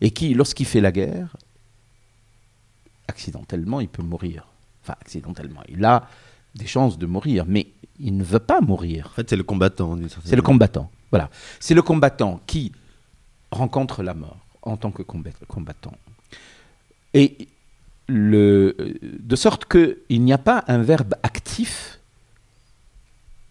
[0.00, 1.36] Et qui, lorsqu'il fait la guerre,
[3.08, 4.46] accidentellement, il peut mourir.
[4.82, 5.60] Enfin, accidentellement.
[5.68, 6.08] Il a
[6.54, 7.66] des chances de mourir, mais
[7.98, 9.08] il ne veut pas mourir.
[9.08, 9.98] En fait, c'est le combattant.
[10.24, 10.90] C'est le combattant.
[11.10, 11.28] Voilà.
[11.58, 12.72] C'est le combattant qui
[13.50, 15.98] rencontre la mort en tant que combattant.
[17.12, 17.48] Et
[18.08, 22.00] le, de sorte qu'il n'y a pas un verbe actif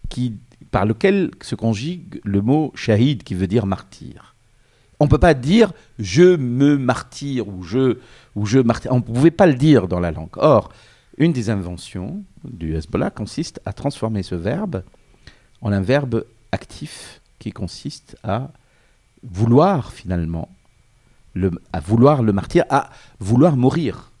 [0.08, 0.34] qui,
[0.72, 4.29] par lequel se conjugue le mot shahid qui veut dire martyr.
[5.00, 7.98] On ne peut pas dire je me martyre ou je,
[8.36, 8.92] ou je martyr.
[8.92, 10.36] On ne pouvait pas le dire dans la langue.
[10.36, 10.70] Or,
[11.16, 14.82] une des inventions du Hezbollah consiste à transformer ce verbe
[15.62, 18.50] en un verbe actif qui consiste à
[19.22, 20.48] vouloir finalement,
[21.34, 24.12] le, à vouloir le martyr, à vouloir mourir.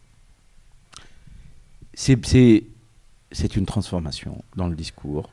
[1.94, 2.16] C'est
[3.56, 5.30] une transformation dans le discours.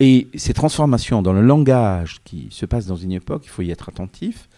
[0.00, 3.70] Et ces transformations dans le langage qui se passent dans une époque, il faut y
[3.70, 4.48] être attentif,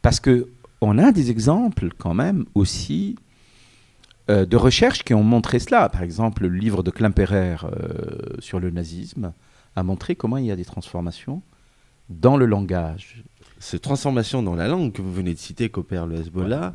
[0.00, 3.16] parce qu'on a des exemples quand même aussi
[4.30, 5.88] euh, de recherches qui ont montré cela.
[5.88, 9.32] Par exemple, le livre de Klemperer euh, sur le nazisme
[9.76, 11.42] a montré comment il y a des transformations
[12.08, 13.24] dans le langage.
[13.58, 16.74] Ces transformations dans la langue que vous venez de citer, qu'opère le Hezbollah,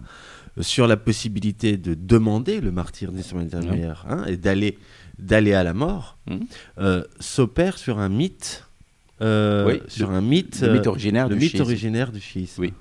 [0.58, 4.78] euh, sur la possibilité de demander le martyrdisme intermédiaire hein, et d'aller
[5.20, 7.02] d'aller à la mort, mmh.
[7.20, 8.66] s'opère sur un mythe,
[9.20, 11.64] sur un mythe, le mythe originaire, le du, mythe schisme.
[11.64, 12.62] originaire du schisme.
[12.62, 12.74] Oui.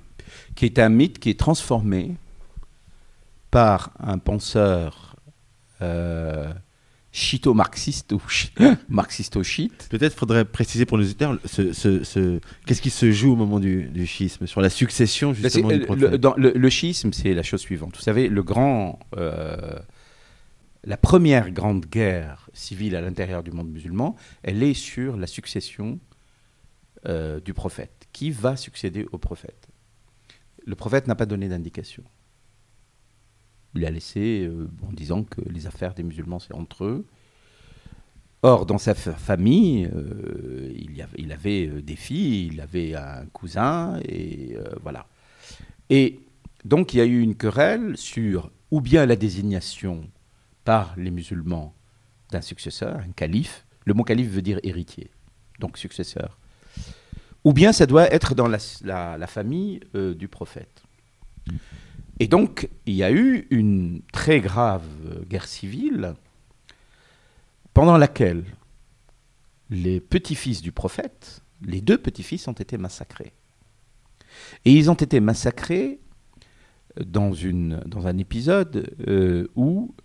[0.55, 2.15] Qui est un mythe qui est transformé
[3.51, 5.15] par un penseur
[5.81, 6.51] euh,
[7.11, 8.21] chito-marxiste ou
[8.89, 9.87] marxisto-chite.
[9.89, 13.83] Peut-être faudrait préciser pour nos auditeurs ce, ce, qu'est-ce qui se joue au moment du,
[13.85, 17.61] du schisme, sur la succession justement du le, dans le, le, schisme, c'est la chose
[17.61, 17.95] suivante.
[17.95, 19.79] Vous savez, le grand, euh,
[20.87, 25.99] la première grande guerre civile à l'intérieur du monde musulman, elle est sur la succession
[27.05, 28.07] euh, du prophète.
[28.13, 29.67] Qui va succéder au prophète?
[30.65, 32.03] Le prophète n'a pas donné d'indication
[33.75, 37.05] il a laissé euh, en disant que les affaires des musulmans, c'est entre eux.
[38.41, 43.99] Or, dans sa famille, euh, il, avait, il, avait, des filles, il avait un cousin,
[44.07, 45.05] et voilà.
[45.91, 46.21] Et
[46.65, 50.09] donc, il y a eu une querelle sur ou bien la désignation
[50.67, 51.73] par les musulmans
[52.29, 53.65] d'un successeur, un calife.
[53.85, 55.09] Le mot calife veut dire héritier,
[55.59, 56.37] donc successeur.
[57.45, 60.83] Ou bien ça doit être dans la, la, la famille du prophète.
[62.19, 64.83] Et donc, il y a eu une très grave
[65.29, 66.15] guerre civile
[67.73, 68.43] pendant laquelle
[69.69, 73.31] les petits-fils du prophète, les deux petits-fils, ont été massacrés.
[74.65, 76.01] Et ils ont été massacrés
[76.99, 79.95] dans, une, dans un épisode euh, où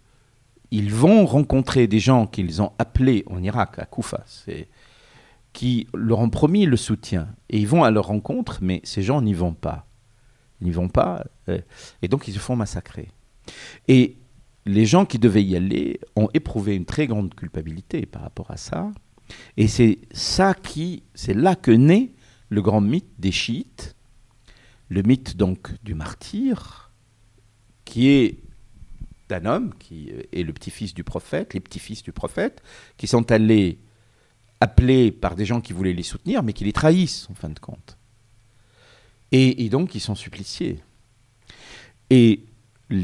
[0.72, 4.24] ils vont rencontrer des gens qu'ils ont appelés en Irak, à Koufa,
[5.52, 7.28] qui leur ont promis le soutien.
[7.50, 9.86] Et ils vont à leur rencontre, mais ces gens n'y vont pas.
[10.62, 11.26] Ils n'y vont pas.
[11.50, 11.60] Euh,
[12.00, 13.10] et donc, ils se font massacrer.
[13.86, 14.16] Et
[14.64, 18.56] les gens qui devaient y aller ont éprouvé une très grande culpabilité par rapport à
[18.56, 18.90] ça.
[19.58, 22.12] Et c'est ça qui, c'est là que naît
[22.48, 23.94] le grand mythe des chiites,
[24.88, 26.90] le mythe donc du martyr,
[27.84, 28.38] qui est
[29.32, 32.62] d'un homme qui est le petit-fils du prophète, les petits-fils du prophète,
[32.96, 33.78] qui sont allés
[34.60, 37.58] appelés par des gens qui voulaient les soutenir, mais qui les trahissent en fin de
[37.58, 37.96] compte.
[39.34, 40.78] Et, donc, ils sont suppliciés.
[42.10, 42.44] Et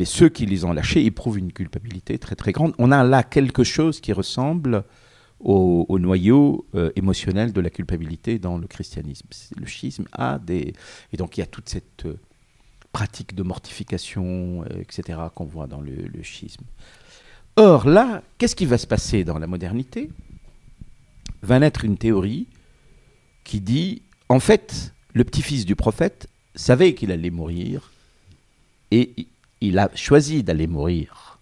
[0.05, 2.75] ceux qui les ont lâchés éprouvent une culpabilité très très grande.
[2.79, 4.85] On a là quelque chose qui ressemble
[5.41, 9.29] au, noyau euh, émotionnel de la culpabilité dans le christianisme.
[9.57, 10.75] Le schisme a des...
[11.13, 12.21] Et donc il y a toute cette euh,
[12.99, 16.65] pratique de mortification, euh, etc., qu'on voit dans le, le, schisme.
[17.55, 20.11] Or là, qu'est-ce qui va se passer dans la modernité?
[21.43, 22.49] Va naître une théorie
[23.45, 26.27] qui dit, en fait, le petit-fils du prophète
[26.57, 27.93] savait qu'il allait mourir
[28.91, 29.29] et
[29.61, 31.39] il a choisi d'aller mourir.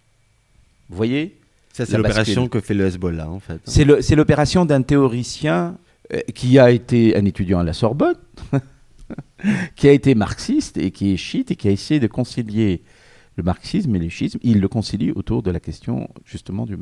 [0.91, 1.39] Vous voyez?
[1.73, 3.63] Ça, c'est l'opération que fait le Hezbollah, en fait.
[3.65, 5.79] C'est l'opération d'un théoricien
[6.13, 8.19] euh, qui a été un étudiant à la Sorbonne,
[9.77, 12.83] qui a été marxiste et qui est chiite et qui a essayé de concilier
[13.37, 14.39] le marxisme et le schisme.
[14.43, 16.79] Il le concilie autour de la question justement du,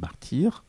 [0.00, 0.64] martyr.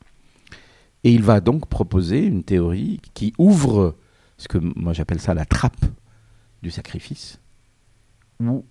[1.03, 3.97] Et il va donc proposer une théorie qui ouvre
[4.37, 5.85] ce que moi j'appelle ça la trappe
[6.61, 7.39] du sacrifice,
[8.39, 8.65] où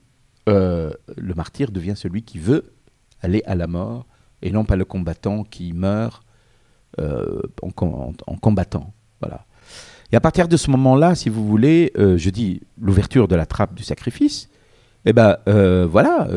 [0.49, 2.73] euh, le martyr devient celui qui veut
[3.21, 4.07] aller à la mort
[4.41, 6.25] et non pas le combattant qui meurt
[6.99, 8.93] euh, en, combattant.
[9.21, 9.47] Voilà.
[10.13, 13.47] Et à partir de ce moment-là, si vous voulez, euh, je dis l'ouverture de la
[13.47, 14.49] trappe du sacrifice,
[15.05, 16.29] eh ben voilà,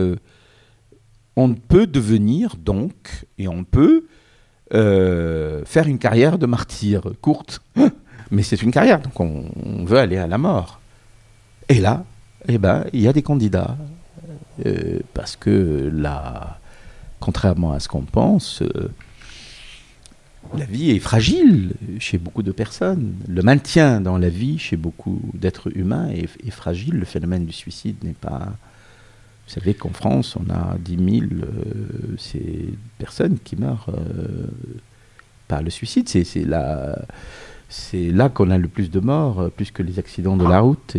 [1.35, 4.05] on peut devenir donc, et on peut
[4.71, 7.61] faire une carrière de martyr courte,
[8.31, 10.79] mais c'est une carrière, donc on, veut aller à la mort.
[11.69, 12.05] Et là,
[12.47, 13.77] eh ben, il y a des candidats.
[14.65, 16.59] Euh, parce que là,
[17.19, 18.89] contrairement à ce qu'on pense, euh,
[20.57, 23.15] la vie est fragile chez beaucoup de personnes.
[23.27, 26.95] Le maintien dans la vie chez beaucoup d'êtres humains est, fragile.
[26.95, 28.53] Le phénomène du suicide n'est pas.
[29.47, 33.91] Vous savez qu'en France, on a 10 000 euh, ces personnes qui meurent
[35.47, 36.09] par le suicide.
[37.67, 40.59] C'est là qu'on a le plus de morts, euh, plus que les accidents de la
[40.59, 40.95] route.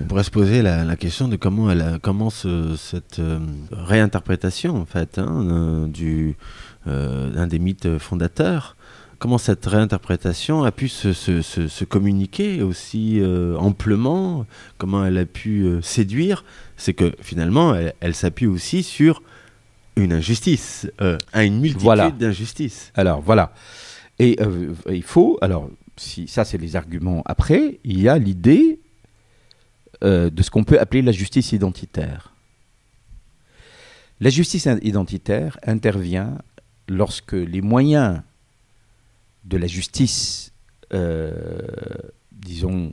[0.00, 1.98] On pourrait se poser la, question de comment, elle,
[2.76, 3.38] cette euh,
[3.72, 6.36] réinterprétation, en fait, hein, euh, du,
[6.88, 8.76] d'un des mythes fondateurs,
[9.18, 13.20] comment cette réinterprétation a pu se, communiquer aussi
[13.58, 14.46] amplement,
[14.78, 16.44] comment elle a pu séduire,
[16.76, 19.22] c'est que finalement, elle, s'appuie aussi sur
[19.96, 20.90] une injustice,
[21.32, 22.92] à une multitude d'injustices.
[22.94, 23.52] Alors voilà.
[24.18, 28.80] Et euh, il faut, alors, si ça c'est les arguments après, il y a l'idée
[30.04, 32.32] euh, de ce qu'on peut appeler la justice identitaire.
[34.20, 36.38] La justice identitaire intervient
[36.88, 38.22] lorsque les moyens
[39.44, 40.52] de la justice,
[40.92, 41.30] euh,
[42.32, 42.92] disons,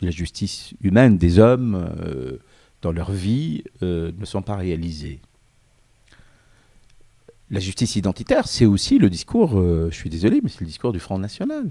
[0.00, 1.88] la justice humaine des hommes
[2.82, 5.20] dans leur vie ne sont pas réalisés.
[7.50, 10.92] La justice identitaire, c'est aussi le discours, euh, je suis désolé, mais c'est le discours
[10.92, 11.70] du Front National,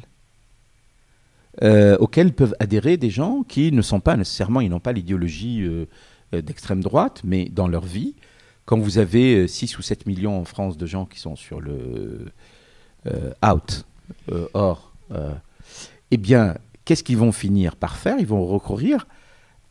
[1.63, 5.61] euh, auquel peuvent adhérer des gens qui ne sont pas nécessairement, ils n'ont pas l'idéologie
[5.61, 8.13] euh, d'extrême droite, mais dans leur vie,
[8.65, 12.31] quand vous avez 6 ou 7 millions en France de gens qui sont sur le
[13.45, 13.85] out,
[14.53, 14.93] or,
[16.11, 16.55] eh bien,
[16.85, 18.17] qu'est-ce qu'ils vont finir par faire?
[18.19, 19.05] Ils vont recourir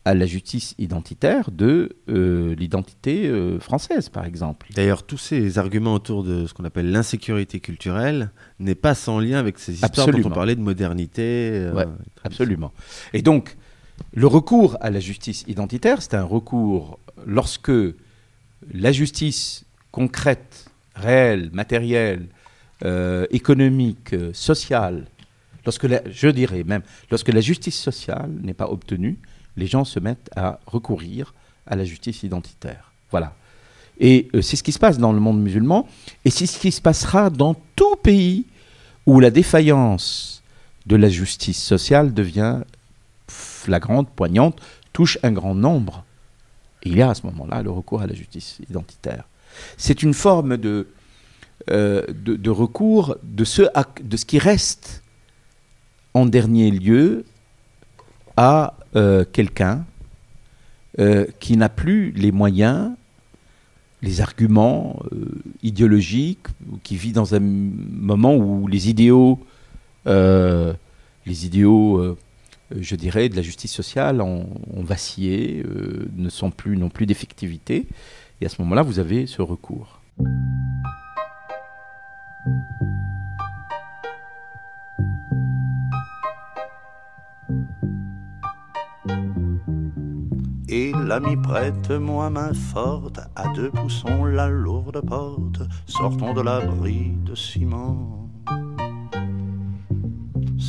[0.05, 4.67] à la justice identitaire de euh, l'identité euh, française, par exemple.
[4.75, 9.39] D'ailleurs, tous ces arguments autour de ce qu'on appelle l'insécurité culturelle n'est pas sans lien
[9.39, 11.51] avec ces histoires dont on parlait de modernité.
[11.53, 11.85] Euh,
[12.23, 12.73] absolument.
[13.13, 13.55] Et donc,
[14.13, 17.71] le recours à la justice identitaire, c'est un recours lorsque
[18.71, 22.27] la justice concrète, réelle, matérielle,
[23.31, 25.05] économique, sociale,
[25.65, 29.17] lorsque je dirais même, lorsque la justice sociale n'est pas obtenue,
[29.55, 31.33] les gens se mettent à recourir
[31.67, 32.91] à la justice identitaire.
[33.11, 33.35] Voilà.
[33.99, 35.87] Et euh, c'est ce qui se passe dans le monde musulman,
[36.25, 38.45] et c'est ce qui se passera dans tout pays
[39.05, 40.41] où la défaillance
[40.85, 42.61] de la justice sociale devient
[43.27, 44.59] flagrante, poignante,
[44.91, 46.03] touche un grand nombre.
[46.83, 49.23] Il y a à ce moment-là le recours à la justice identitaire.
[49.77, 50.87] C'est une forme de,
[51.69, 53.63] euh, de, recours de ce,
[54.01, 55.01] de ce qui reste
[56.13, 57.23] en dernier lieu
[58.35, 59.85] à euh, quelqu'un
[60.99, 62.91] euh, qui n'a plus les moyens,
[64.01, 65.01] les arguments
[65.61, 66.47] idéologiques,
[66.83, 69.39] qui vit dans un moment où les idéaux,
[70.05, 72.17] les idéaux,
[72.71, 75.63] je dirais, de la justice sociale ont, ont vacillé,
[76.15, 77.87] ne sont plus, n'ont plus d'effectivité.
[78.41, 80.01] Et à ce moment-là, vous avez ce recours.
[90.75, 97.35] Et l'ami prête-moi main forte, à deux poussons la lourde porte, sortons de l'abri de
[97.35, 98.22] ciment.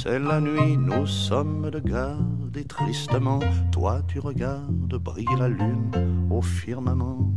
[0.03, 3.39] C'est la nuit, nous sommes de garde, et tristement,
[3.71, 7.33] toi tu regardes briller la lune au firmament.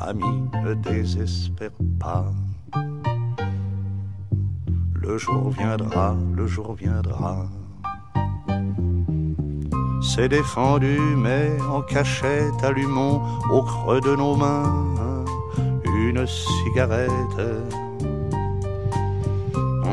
[0.00, 1.70] Ami, ne désespère
[2.00, 2.32] pas.
[4.94, 7.46] Le jour viendra, le jour viendra
[10.06, 14.84] c'est défendu, mais en cachette, allumons au creux de nos mains
[15.94, 17.40] une cigarette.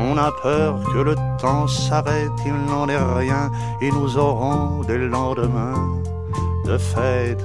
[0.04, 3.50] On a peur que le temps s'arrête, il n'en est rien,
[3.80, 6.02] et nous aurons des lendemains
[6.66, 7.44] de fête.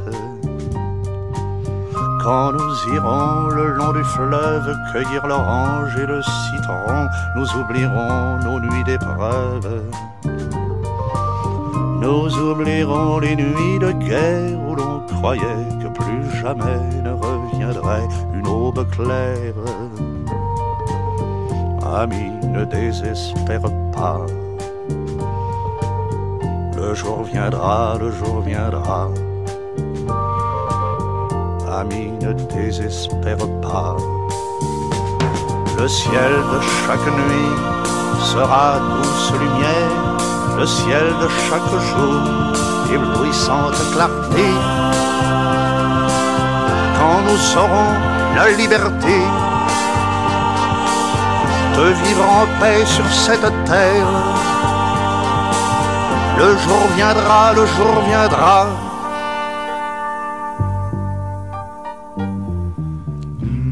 [2.23, 8.59] Quand nous irons le long du fleuve cueillir l'orange et le citron, nous oublierons nos
[8.59, 9.83] nuits d'épreuve.
[12.01, 18.47] Nous oublierons les nuits de guerre où l'on croyait que plus jamais ne reviendrait une
[18.47, 19.53] aube claire.
[22.47, 24.21] Ne désespère pas.
[26.75, 29.09] Le jour viendra, le jour viendra.
[31.79, 33.95] Ami, ne désespère pas.
[35.77, 37.53] Le ciel de chaque nuit
[38.19, 40.17] sera douce lumière,
[40.57, 42.21] le ciel de chaque jour
[42.93, 44.47] éblouissante clarté.
[46.97, 47.93] Quand nous aurons
[48.35, 49.17] la liberté
[51.77, 54.11] de vivre en paix sur cette terre,
[56.39, 58.67] le jour viendra, le jour viendra.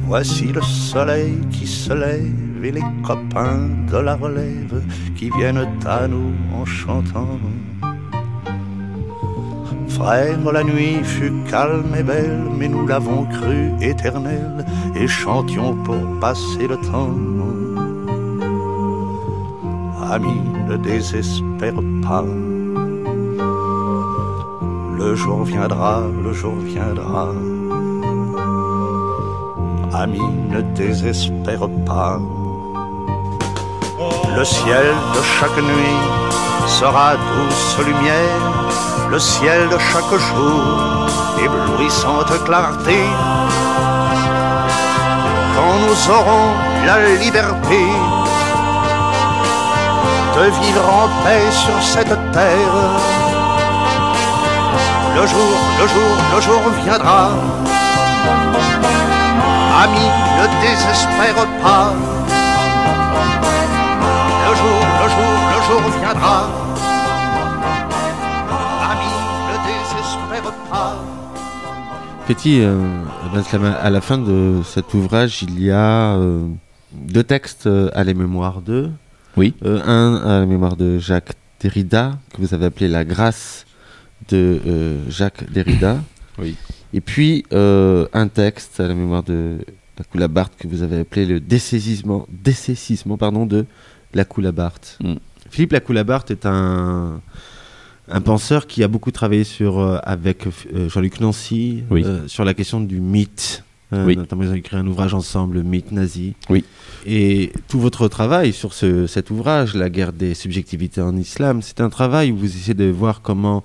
[0.07, 4.83] Voici le soleil qui se lève et les copains de la relève
[5.15, 7.39] qui viennent à nous en chantant.
[9.89, 14.63] Frère, la nuit fut calme et belle, mais nous l'avons cru éternelle
[14.95, 17.64] et chantions pour passer le temps.
[20.15, 20.39] Ami,
[20.69, 22.23] ne désespère pas.
[24.97, 27.31] Le jour viendra, le jour viendra.
[29.93, 30.21] Ami,
[30.53, 32.17] ne désespère pas.
[34.37, 36.01] Le ciel de chaque nuit
[36.65, 38.41] sera douce lumière,
[39.11, 40.61] le ciel de chaque jour
[41.43, 42.99] éblouissante clarté.
[45.55, 46.47] Quand nous aurons
[46.85, 47.83] la liberté
[50.35, 52.75] de vivre en paix sur cette terre,
[55.15, 57.31] le jour, le jour, le jour viendra.
[59.83, 60.05] Ami,
[60.37, 61.93] ne désespère pas.
[64.47, 66.37] Le jour, le jour, le jour viendra.
[68.91, 69.11] Ami,
[69.47, 70.95] ne désespère pas.
[72.27, 72.75] Petit, euh,
[73.81, 76.45] à la fin de cet ouvrage, il y a euh,
[76.91, 78.89] deux textes euh, à la mémoire de.
[79.37, 79.53] Oui.
[79.65, 83.65] Euh, un à la mémoire de Jacques Derrida, que vous avez appelé La grâce
[84.29, 85.99] de euh, Jacques Derrida.
[86.37, 86.57] Oui.
[86.93, 89.59] Et puis euh, un texte à la mémoire de
[89.97, 91.39] la Coulabarte que vous avez appelé le
[93.17, 93.65] pardon, de
[94.13, 94.97] la Coulabarte.
[95.01, 95.13] Mm.
[95.49, 97.21] Philippe Lacoulabarte est un,
[98.09, 102.03] un penseur qui a beaucoup travaillé sur, euh, avec euh, Jean-Luc Nancy Oui.
[102.05, 103.63] euh, sur la question du mythe.
[103.93, 104.15] Euh, Oui.
[104.17, 106.33] Notamment, ils ont écrit un ouvrage ensemble, le mythe nazi.
[106.49, 106.63] Oui.
[107.05, 111.81] Et tout votre travail sur ce, cet ouvrage, La guerre des subjectivités en islam, c'est
[111.81, 113.63] un travail où vous essayez de voir comment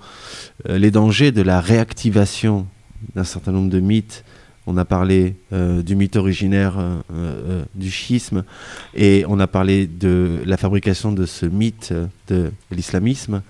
[0.69, 2.67] euh, les dangers de la réactivation
[3.15, 4.23] d'un certain nombre de mythes.
[4.67, 6.75] On a parlé euh, du mythe originaire
[7.11, 8.43] euh, du schisme
[8.93, 11.95] et on a parlé de la fabrication de ce mythe
[12.27, 13.41] de l'islamisme.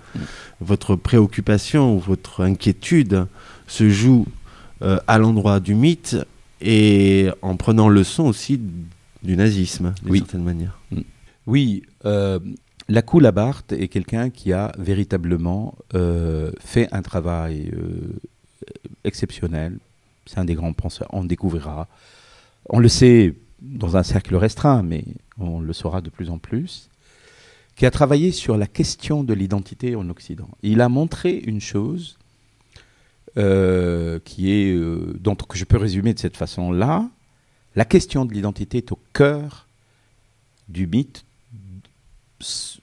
[0.62, 3.26] Votre préoccupation ou votre inquiétude
[3.66, 4.24] se joue
[4.80, 6.16] euh, à l'endroit du mythe
[6.62, 8.60] et en prenant leçon aussi
[9.22, 10.18] du nazisme, d'une Oui.
[10.20, 10.78] certaine manière.
[11.46, 12.38] Oui, euh,
[12.88, 18.14] la Coulabarte est quelqu'un qui a véritablement euh, fait un travail euh,
[19.04, 19.78] exceptionnel.
[20.26, 21.08] C'est un des grands penseurs.
[21.12, 21.88] On découvrira.
[22.68, 25.04] On le sait dans un cercle restreint, mais
[25.38, 26.88] on le saura de plus en plus.
[27.74, 30.48] Qui a travaillé sur la question de l'identité en Occident.
[30.62, 32.18] Il a montré une chose
[33.36, 37.08] euh, qui est, euh, dont que je peux résumer de cette façon-là.
[37.74, 39.66] La question de l'identité est au cœur
[40.68, 41.24] du mythe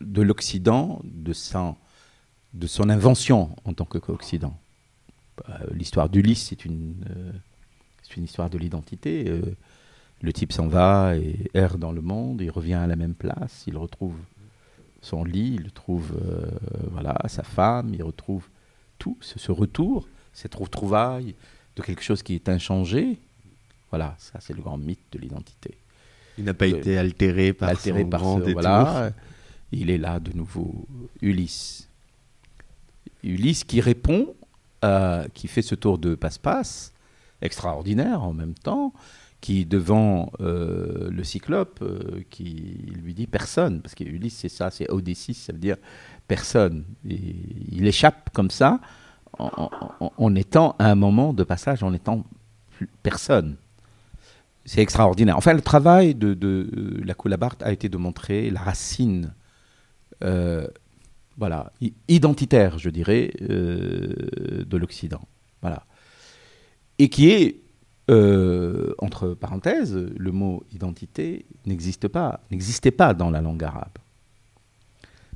[0.01, 1.33] de l'Occident, de
[2.53, 4.57] de son invention en tant qu'Occident.
[5.47, 7.31] Euh, L'histoire d'Ulysse, c'est une, euh,
[8.17, 9.31] une histoire de l'identité.
[10.21, 13.63] Le type s'en va et erre dans le monde, il revient à la même place,
[13.67, 14.15] il retrouve
[15.01, 16.45] son lit, il retrouve euh,
[16.91, 18.47] voilà, sa femme, il retrouve
[18.97, 21.35] tout, ce retour, cette retrouvaille
[21.75, 23.19] de quelque chose qui est inchangé.
[23.89, 25.77] Voilà, ça c'est le grand mythe de l'identité
[26.37, 28.61] Il n'a pas Euh, été altéré par altéré son par grand ce- détour.
[28.61, 29.11] voilà,
[29.71, 30.87] il est là de nouveau,
[31.21, 31.87] Ulysse.
[33.23, 34.33] Ulysse qui répond,
[34.85, 36.93] euh, qui fait ce tour de passe-passe,
[37.41, 38.93] extraordinaire en même temps,
[39.41, 42.43] qui devant euh, le cyclope, euh, qui
[43.01, 45.77] lui dit personne, parce que Ulysse c'est ça, c'est Odyssis, ça veut dire
[46.27, 46.83] personne.
[47.09, 47.35] Et
[47.71, 48.79] il échappe comme ça,
[49.37, 52.25] en, étant à un moment de passage, en étant
[53.03, 53.55] personne.
[54.65, 55.37] C'est extraordinaire.
[55.37, 59.33] Enfin, le travail de, de euh, la Coulabarte a été de montrer la racine,
[60.23, 60.67] euh,
[61.37, 61.71] voilà,
[62.07, 65.21] identitaire, je dirais, euh, de l'Occident.
[65.61, 65.85] Voilà.
[66.97, 67.61] Et qui est
[68.97, 73.99] entre parenthèses, le mot identité n'existe pas, n'existait pas dans la langue arabe.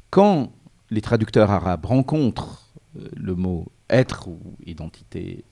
[0.09, 0.51] Quand
[0.89, 2.63] les traducteurs arabes rencontrent
[3.15, 5.43] le mot être ou identité,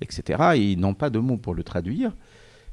[0.00, 0.22] etc.,
[0.56, 2.12] ils n'ont pas de mot pour le traduire.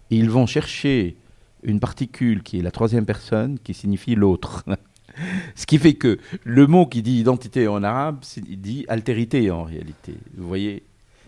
[0.09, 1.17] Et ils vont chercher
[1.63, 4.63] une particule qui est la troisième personne qui signifie l'autre.
[5.55, 9.63] Ce qui fait que le mot qui dit identité en arabe, il dit altérité en
[9.63, 10.13] réalité.
[10.35, 10.83] Vous voyez?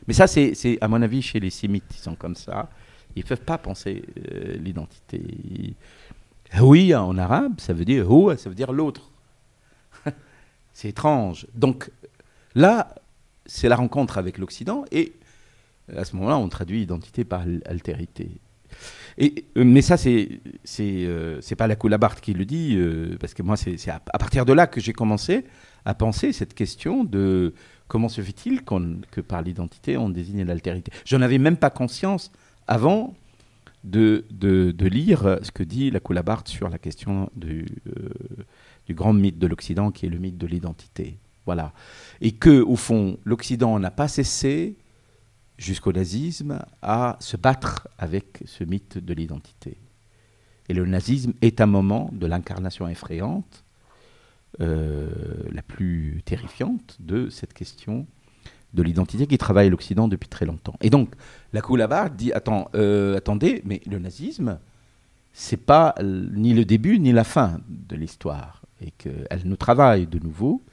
[0.07, 2.69] Mais ça, c'est à mon avis chez les sémites, ils sont comme ça.
[3.15, 5.75] Ils ne peuvent pas penser euh, l'identité.
[6.61, 8.07] Oui, en arabe, ça veut dire
[8.37, 9.11] ça veut dire l'autre.
[10.73, 11.47] c'est étrange.
[11.53, 11.91] Donc
[12.55, 12.95] là,
[13.49, 15.13] c'est la rencontre avec l'Occident et
[15.95, 18.29] à ce moment-là, on traduit identité par altérité.
[19.17, 23.33] Et, euh, mais ça, c'est c'est euh, pas la Coulabart qui le dit, euh, parce
[23.33, 25.45] que moi, c'est à, partir de là que j'ai commencé
[25.85, 27.53] à penser cette question de
[27.87, 30.91] comment se fait-il que par l'identité on désigne l'altérité.
[31.05, 32.31] J'en avais même pas conscience
[32.67, 33.15] avant
[33.83, 37.65] de, de, de, lire ce que dit la Coulabart sur la question du,
[38.85, 41.17] du grand mythe de l'Occident, qui est le mythe de l'identité.
[41.45, 41.73] Voilà,
[42.21, 44.77] et que au fond, l'Occident n'a pas cessé
[45.59, 49.77] jusqu'au nazisme, à se battre avec ce mythe de l'identité.
[50.69, 53.63] Et le nazisme est un moment de l'incarnation effrayante,
[54.61, 55.09] euh,
[55.51, 58.07] la plus terrifiante de cette question
[58.73, 60.75] de l'identité qui travaille l'Occident depuis très longtemps.
[60.81, 61.09] Et donc,
[61.53, 64.59] la Coulabar dit Attends, euh, attendez, mais le nazisme,
[65.33, 70.19] c'est pas ni le début ni la fin de l'histoire, et qu'elle nous travaille de
[70.19, 70.63] nouveau.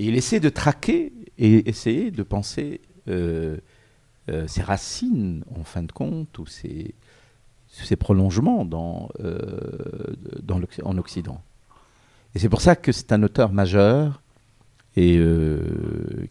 [0.00, 3.58] Et il essaie de traquer et essayer de penser euh,
[4.30, 6.94] euh, ses racines, en fin de compte, ou ses,
[7.98, 10.16] prolongements euh,
[10.84, 11.42] en Occident.
[12.34, 14.22] Et c'est pour ça que c'est un auteur majeur
[14.96, 15.20] et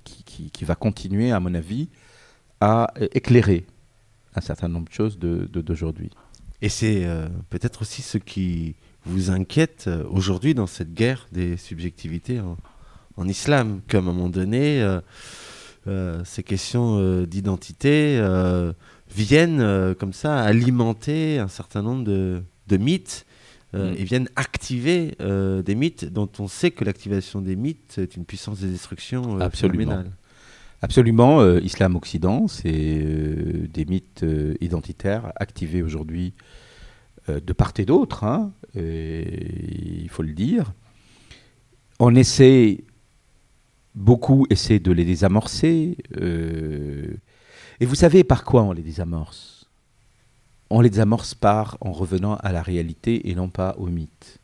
[0.03, 1.89] qui, va continuer, à mon avis,
[2.61, 3.67] à éclairer
[4.33, 6.09] un certain nombre de choses d'aujourd'hui.
[6.63, 7.07] et c'est
[7.51, 12.57] peut-être aussi ce qui vous inquiète aujourd'hui dans cette guerre des subjectivités en,
[13.19, 14.81] en islam, qu'à un moment donné,
[15.87, 18.73] euh, ces questions euh, d'identité euh,
[19.15, 22.43] viennent comme ça alimenter un certain nombre de,
[22.77, 23.25] mythes
[23.73, 23.93] mm.
[23.97, 28.59] et viennent activer des mythes dont on sait que l'activation des mythes est une puissance
[28.59, 30.03] de destruction Absolument.
[30.81, 33.03] Absolument, Islam-Occident, c'est
[33.73, 34.23] des mythes
[34.61, 36.33] identitaires activés aujourd'hui
[37.27, 40.71] de part et d'autre, hein, il faut le dire.
[41.99, 42.83] On essaie
[43.99, 45.97] Beaucoup essaient de les désamorcer.
[46.21, 47.17] Euh,
[47.81, 49.69] et vous savez par quoi on les désamorce?
[50.69, 54.39] On les désamorce par en revenant à la réalité et non pas au mythe,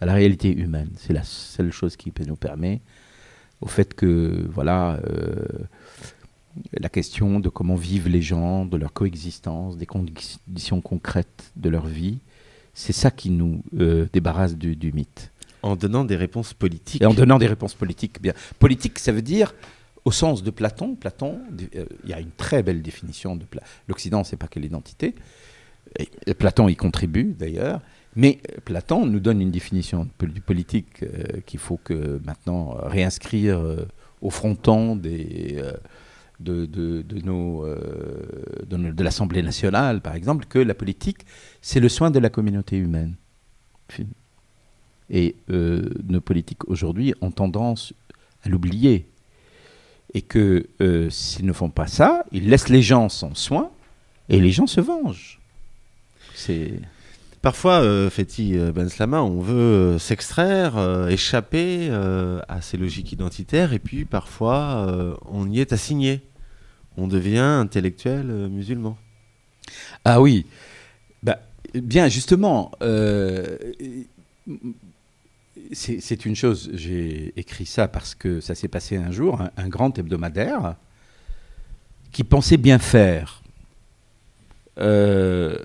[0.00, 0.90] à la réalité humaine.
[0.96, 2.82] C'est la seule chose qui nous permettre
[3.60, 5.44] au fait que voilà euh,
[6.72, 11.86] la question de comment vivent les gens, de leur coexistence, des conditions concrètes de leur
[11.86, 12.18] vie,
[12.74, 15.30] c'est ça qui nous euh, débarrasse du mythe.
[15.62, 17.02] En donnant des réponses politiques.
[17.02, 18.20] En donnant des réponses politiques.
[18.20, 18.32] Bien.
[18.58, 19.54] Politique, ça veut dire,
[20.04, 21.40] au sens de Platon, Platon,
[21.76, 23.44] euh, il y a une très belle définition de
[23.88, 25.14] l'Occident, c'est pas quelle identité.
[26.26, 27.80] Et Platon y contribue d'ailleurs.
[28.14, 33.86] Mais Platon nous donne une définition du politique euh, qu'il faut que maintenant réinscrire euh,
[34.20, 35.62] au fronton des,
[36.40, 37.64] de, de, de, nos,
[38.66, 41.18] de l'Assemblée nationale, par exemple, que la politique,
[41.62, 43.14] c'est le soin de la communauté humaine.
[45.10, 47.94] Et euh, nos politiques aujourd'hui ont tendance
[48.44, 49.06] à l'oublier.
[50.14, 53.70] Et que euh, s'ils ne font pas ça, ils laissent les gens sans soin
[54.28, 55.40] et les gens se vengent.
[56.34, 56.80] C'est.
[57.40, 61.88] Parfois, euh, Feti Ben Slama, on veut s'extraire, échapper
[62.48, 66.20] à ces logiques identitaires, et puis parfois, on y est assigné.
[66.96, 68.98] On devient intellectuel musulman.
[70.04, 70.46] Ah oui.
[71.22, 71.38] Bah,
[71.74, 72.72] bien, justement,
[75.72, 79.98] c'est une chose, j'ai écrit ça parce que ça s'est passé un jour, un, grand
[79.98, 80.76] hebdomadaire
[82.12, 83.42] qui pensait bien faire
[84.78, 85.58] euh,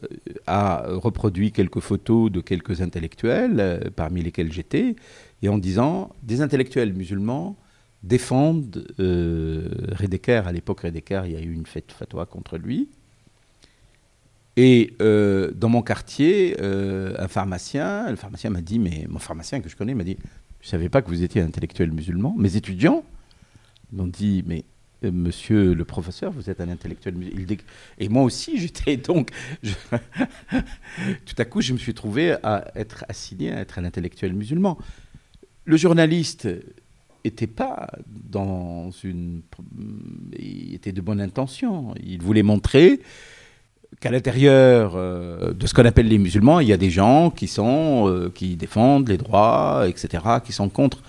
[0.47, 4.95] a reproduit quelques photos de quelques intellectuels, euh, parmi lesquels j'étais,
[5.43, 7.55] et en disant des intellectuels musulmans
[8.01, 9.69] défendent euh,
[10.27, 12.89] À l'époque, Redeker, il y a eu une fête fatwa contre lui.
[14.55, 19.61] Et euh, dans mon quartier, euh, un pharmacien, le pharmacien m'a dit, mais mon pharmacien
[19.61, 20.17] que je connais m'a dit,
[20.61, 22.35] je ne savais pas que vous étiez intellectuel musulman.
[22.37, 23.03] Mes étudiants
[23.91, 24.63] m'ont dit, mais
[25.03, 27.57] euh, monsieur le professeur, vous êtes un intellectuel musulman.
[27.97, 29.31] Et moi aussi, j'étais donc.
[29.63, 34.77] Tout à coup, je me suis trouvé à être assigné à être un intellectuel musulman.
[35.65, 36.47] Le journaliste
[37.23, 39.41] était pas dans une.
[40.37, 41.95] Il était de bonne intention.
[42.03, 42.99] Il voulait montrer
[44.03, 47.47] qu'à l'intérieur euh, de ce qu'on appelle les musulmans, il y a des gens qui
[47.47, 51.01] sont euh, qui défendent les droits, etc., qui sont contre.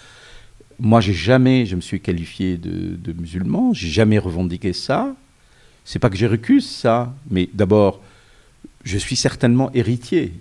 [0.79, 5.13] Moi, j'ai jamais, je me suis qualifié de, de musulman, j'ai jamais revendiqué ça.
[5.85, 8.01] C'est pas que j'ai recuse ça, mais d'abord,
[8.85, 10.33] je suis certainement héritier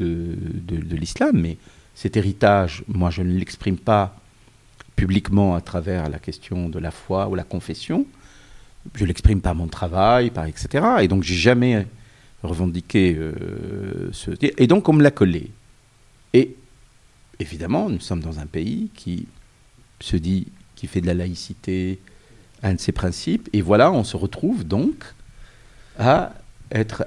[0.00, 1.56] de l'islam, mais
[1.94, 4.16] cet héritage, moi, je ne l'exprime pas
[4.96, 8.06] publiquement à travers la question de la foi ou la confession.
[8.94, 10.84] Je l'exprime par mon travail, par etc.
[11.00, 11.86] Et donc, j'ai jamais
[12.42, 14.30] revendiqué euh, ce.
[14.40, 15.50] Et donc, on me l'a collé.
[16.32, 16.56] Et
[17.38, 19.26] évidemment, nous sommes dans un pays qui
[20.00, 22.00] se dit, qui fait de la laïcité
[22.62, 23.48] un de ses principes.
[23.52, 25.04] Et voilà, on se retrouve donc
[25.98, 26.32] à
[26.70, 27.04] être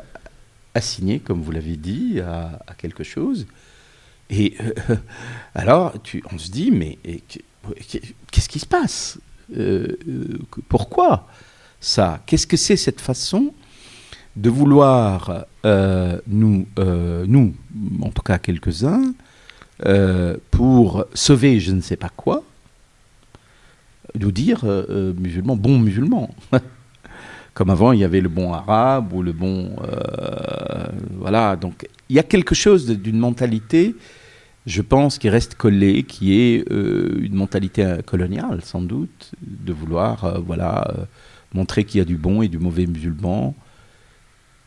[0.74, 3.48] assigné, comme vous l'avez dit, à, quelque chose.
[4.30, 4.96] Et euh,
[5.56, 6.98] alors, tu, on se dit, mais
[8.32, 9.20] qu'est-ce qui se passe?
[9.56, 9.98] Euh,
[10.70, 11.28] Pourquoi?
[11.80, 13.54] Ça Qu'est-ce que c'est cette façon
[14.36, 17.54] de vouloir euh, nous, euh, nous,
[18.02, 19.14] en tout cas quelques-uns,
[19.86, 22.44] euh, pour sauver je ne sais pas quoi,
[24.20, 24.64] nous dire
[25.18, 26.30] musulmans, bon musulmans.
[27.54, 29.76] Comme avant, il y avait le bon arabe ou le bon.
[31.20, 33.96] voilà, donc il y a quelque chose d'une mentalité,
[34.66, 41.08] je pense, qui reste collée, qui est une mentalité coloniale, sans doute, de vouloir, voilà,
[41.56, 43.56] montrer qu'il y a du bon et du mauvais musulman.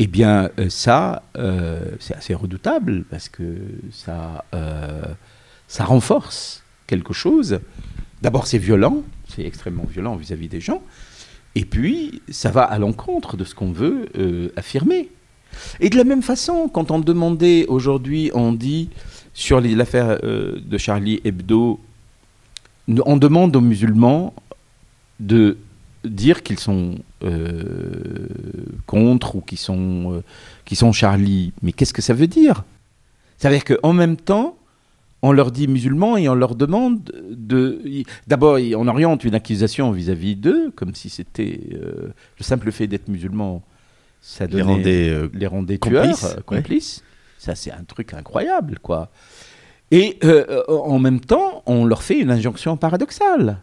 [0.00, 3.56] Eh bien, euh, ça, euh, c'est assez redoutable parce que
[3.92, 5.02] ça, euh,
[5.68, 7.60] ça renforce quelque chose.
[8.22, 10.82] D'abord, c'est violent, c'est extrêmement violent vis-à-vis des gens.
[11.54, 14.06] Et puis, ça va à l'encontre de ce qu'on veut
[14.56, 15.08] affirmer.
[15.80, 18.90] Et de la même façon, quand on demandait aujourd'hui, on dit
[19.34, 21.80] sur l'affaire de Charlie Hebdo,
[23.04, 24.34] on demande aux musulmans
[25.20, 25.56] de
[26.04, 28.28] dire qu'ils sont euh,
[28.86, 31.52] contre ou qu'ils sont, euh, sont Charlie.
[31.62, 32.64] Mais qu'est-ce que ça veut dire?
[33.38, 34.56] Ça veut dire qu'en même temps,
[35.22, 37.82] on leur dit musulmans et on leur demande de.
[38.26, 43.08] D'abord, on oriente une accusation vis-à-vis d'eux, comme si c'était euh, le simple fait d'être
[43.08, 43.62] musulman,
[44.20, 46.42] ça Les donnait rendait euh, les rendait complices, tueurs, ouais.
[46.44, 47.02] complices.
[47.38, 49.10] Ça, c'est un truc incroyable, quoi.
[49.90, 50.18] Et
[50.68, 53.62] en même temps, on leur fait une injonction paradoxale.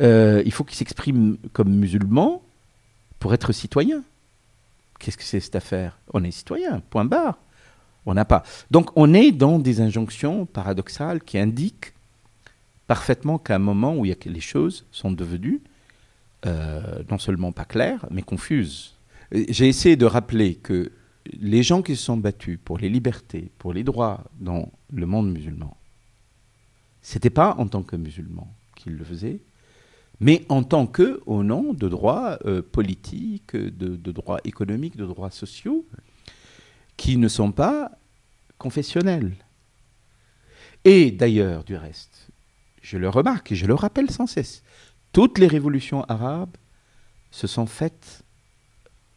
[0.00, 2.42] Euh, il faut qu'ils s'expriment comme musulmans
[3.18, 4.02] pour être citoyens.
[4.98, 5.98] Qu'est-ce que c'est cette affaire?
[6.12, 7.38] On est citoyen, point barre.
[8.06, 8.42] On n'a pas.
[8.70, 11.92] Donc on est dans des injonctions paradoxales qui indiquent
[12.86, 15.60] parfaitement qu'à un moment où y a les choses sont devenues
[16.46, 18.94] euh, non seulement pas claires, mais confuses.
[19.30, 20.90] J'ai essayé de rappeler que
[21.38, 25.30] les gens qui se sont battus pour les libertés, pour les droits dans le monde
[25.30, 25.76] musulman,
[27.02, 29.40] c'était pas en tant que musulmans qu'ils le faisaient,
[30.20, 35.06] mais en tant que, au nom de droits euh, politiques, de, de droits économiques, de
[35.06, 35.86] droits sociaux,
[36.96, 37.90] qui ne sont pas
[38.58, 39.32] confessionnels.
[40.84, 42.28] Et d'ailleurs, du reste,
[42.82, 44.62] je le remarque et je le rappelle sans cesse,
[45.12, 46.56] toutes les révolutions arabes
[47.30, 48.22] se sont faites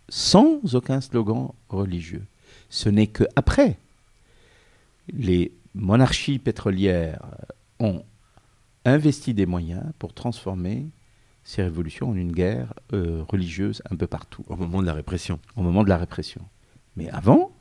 [0.09, 2.25] sans aucun slogan religieux.
[2.69, 3.77] Ce n'est qu'après
[5.11, 7.21] les monarchies pétrolières
[7.79, 8.03] ont
[8.85, 10.87] investi des moyens pour transformer
[11.43, 15.39] ces révolutions en une guerre euh, religieuse un peu partout, au moment de la répression.
[15.55, 16.41] au moment de la répression.
[16.95, 17.51] Mais avant,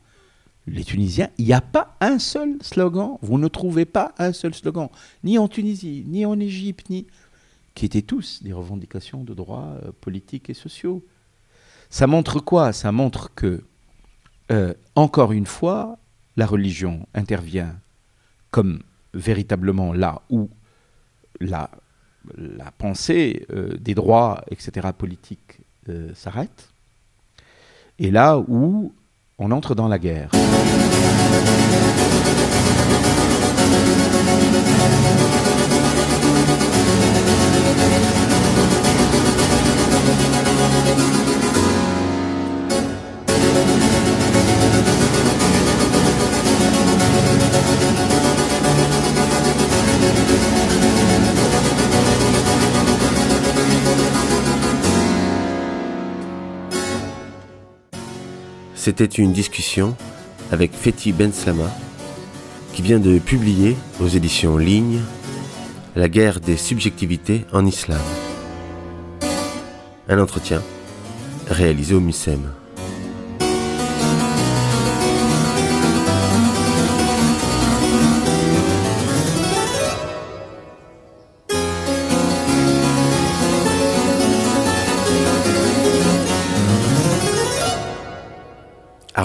[0.66, 4.54] les Tunisiens, il n'y a pas un seul slogan, vous ne trouvez pas un seul
[4.54, 4.88] slogan,
[5.24, 7.06] ni en Tunisie, ni en Égypte, ni
[7.74, 11.04] qui étaient tous des revendications de droits euh, politiques et sociaux.
[11.90, 12.72] Ça montre quoi?
[12.72, 13.64] Ça montre que,
[14.50, 15.98] euh, encore une fois,
[16.36, 17.76] la religion intervient
[18.50, 18.82] comme
[19.14, 20.48] véritablement là où
[21.46, 21.68] la,
[22.78, 26.70] pensée euh, des droits, etc., politiques euh, s'arrête,
[27.98, 28.92] et là où
[29.38, 30.30] on entre dans la guerre.
[58.84, 59.94] C'était une discussion
[60.50, 61.70] avec Fethi Ben Slama,
[62.72, 64.98] qui vient de publier aux éditions Ligne
[65.94, 68.00] La guerre des subjectivités en islam.
[70.08, 70.60] Un entretien
[71.48, 72.50] réalisé au MUSEM.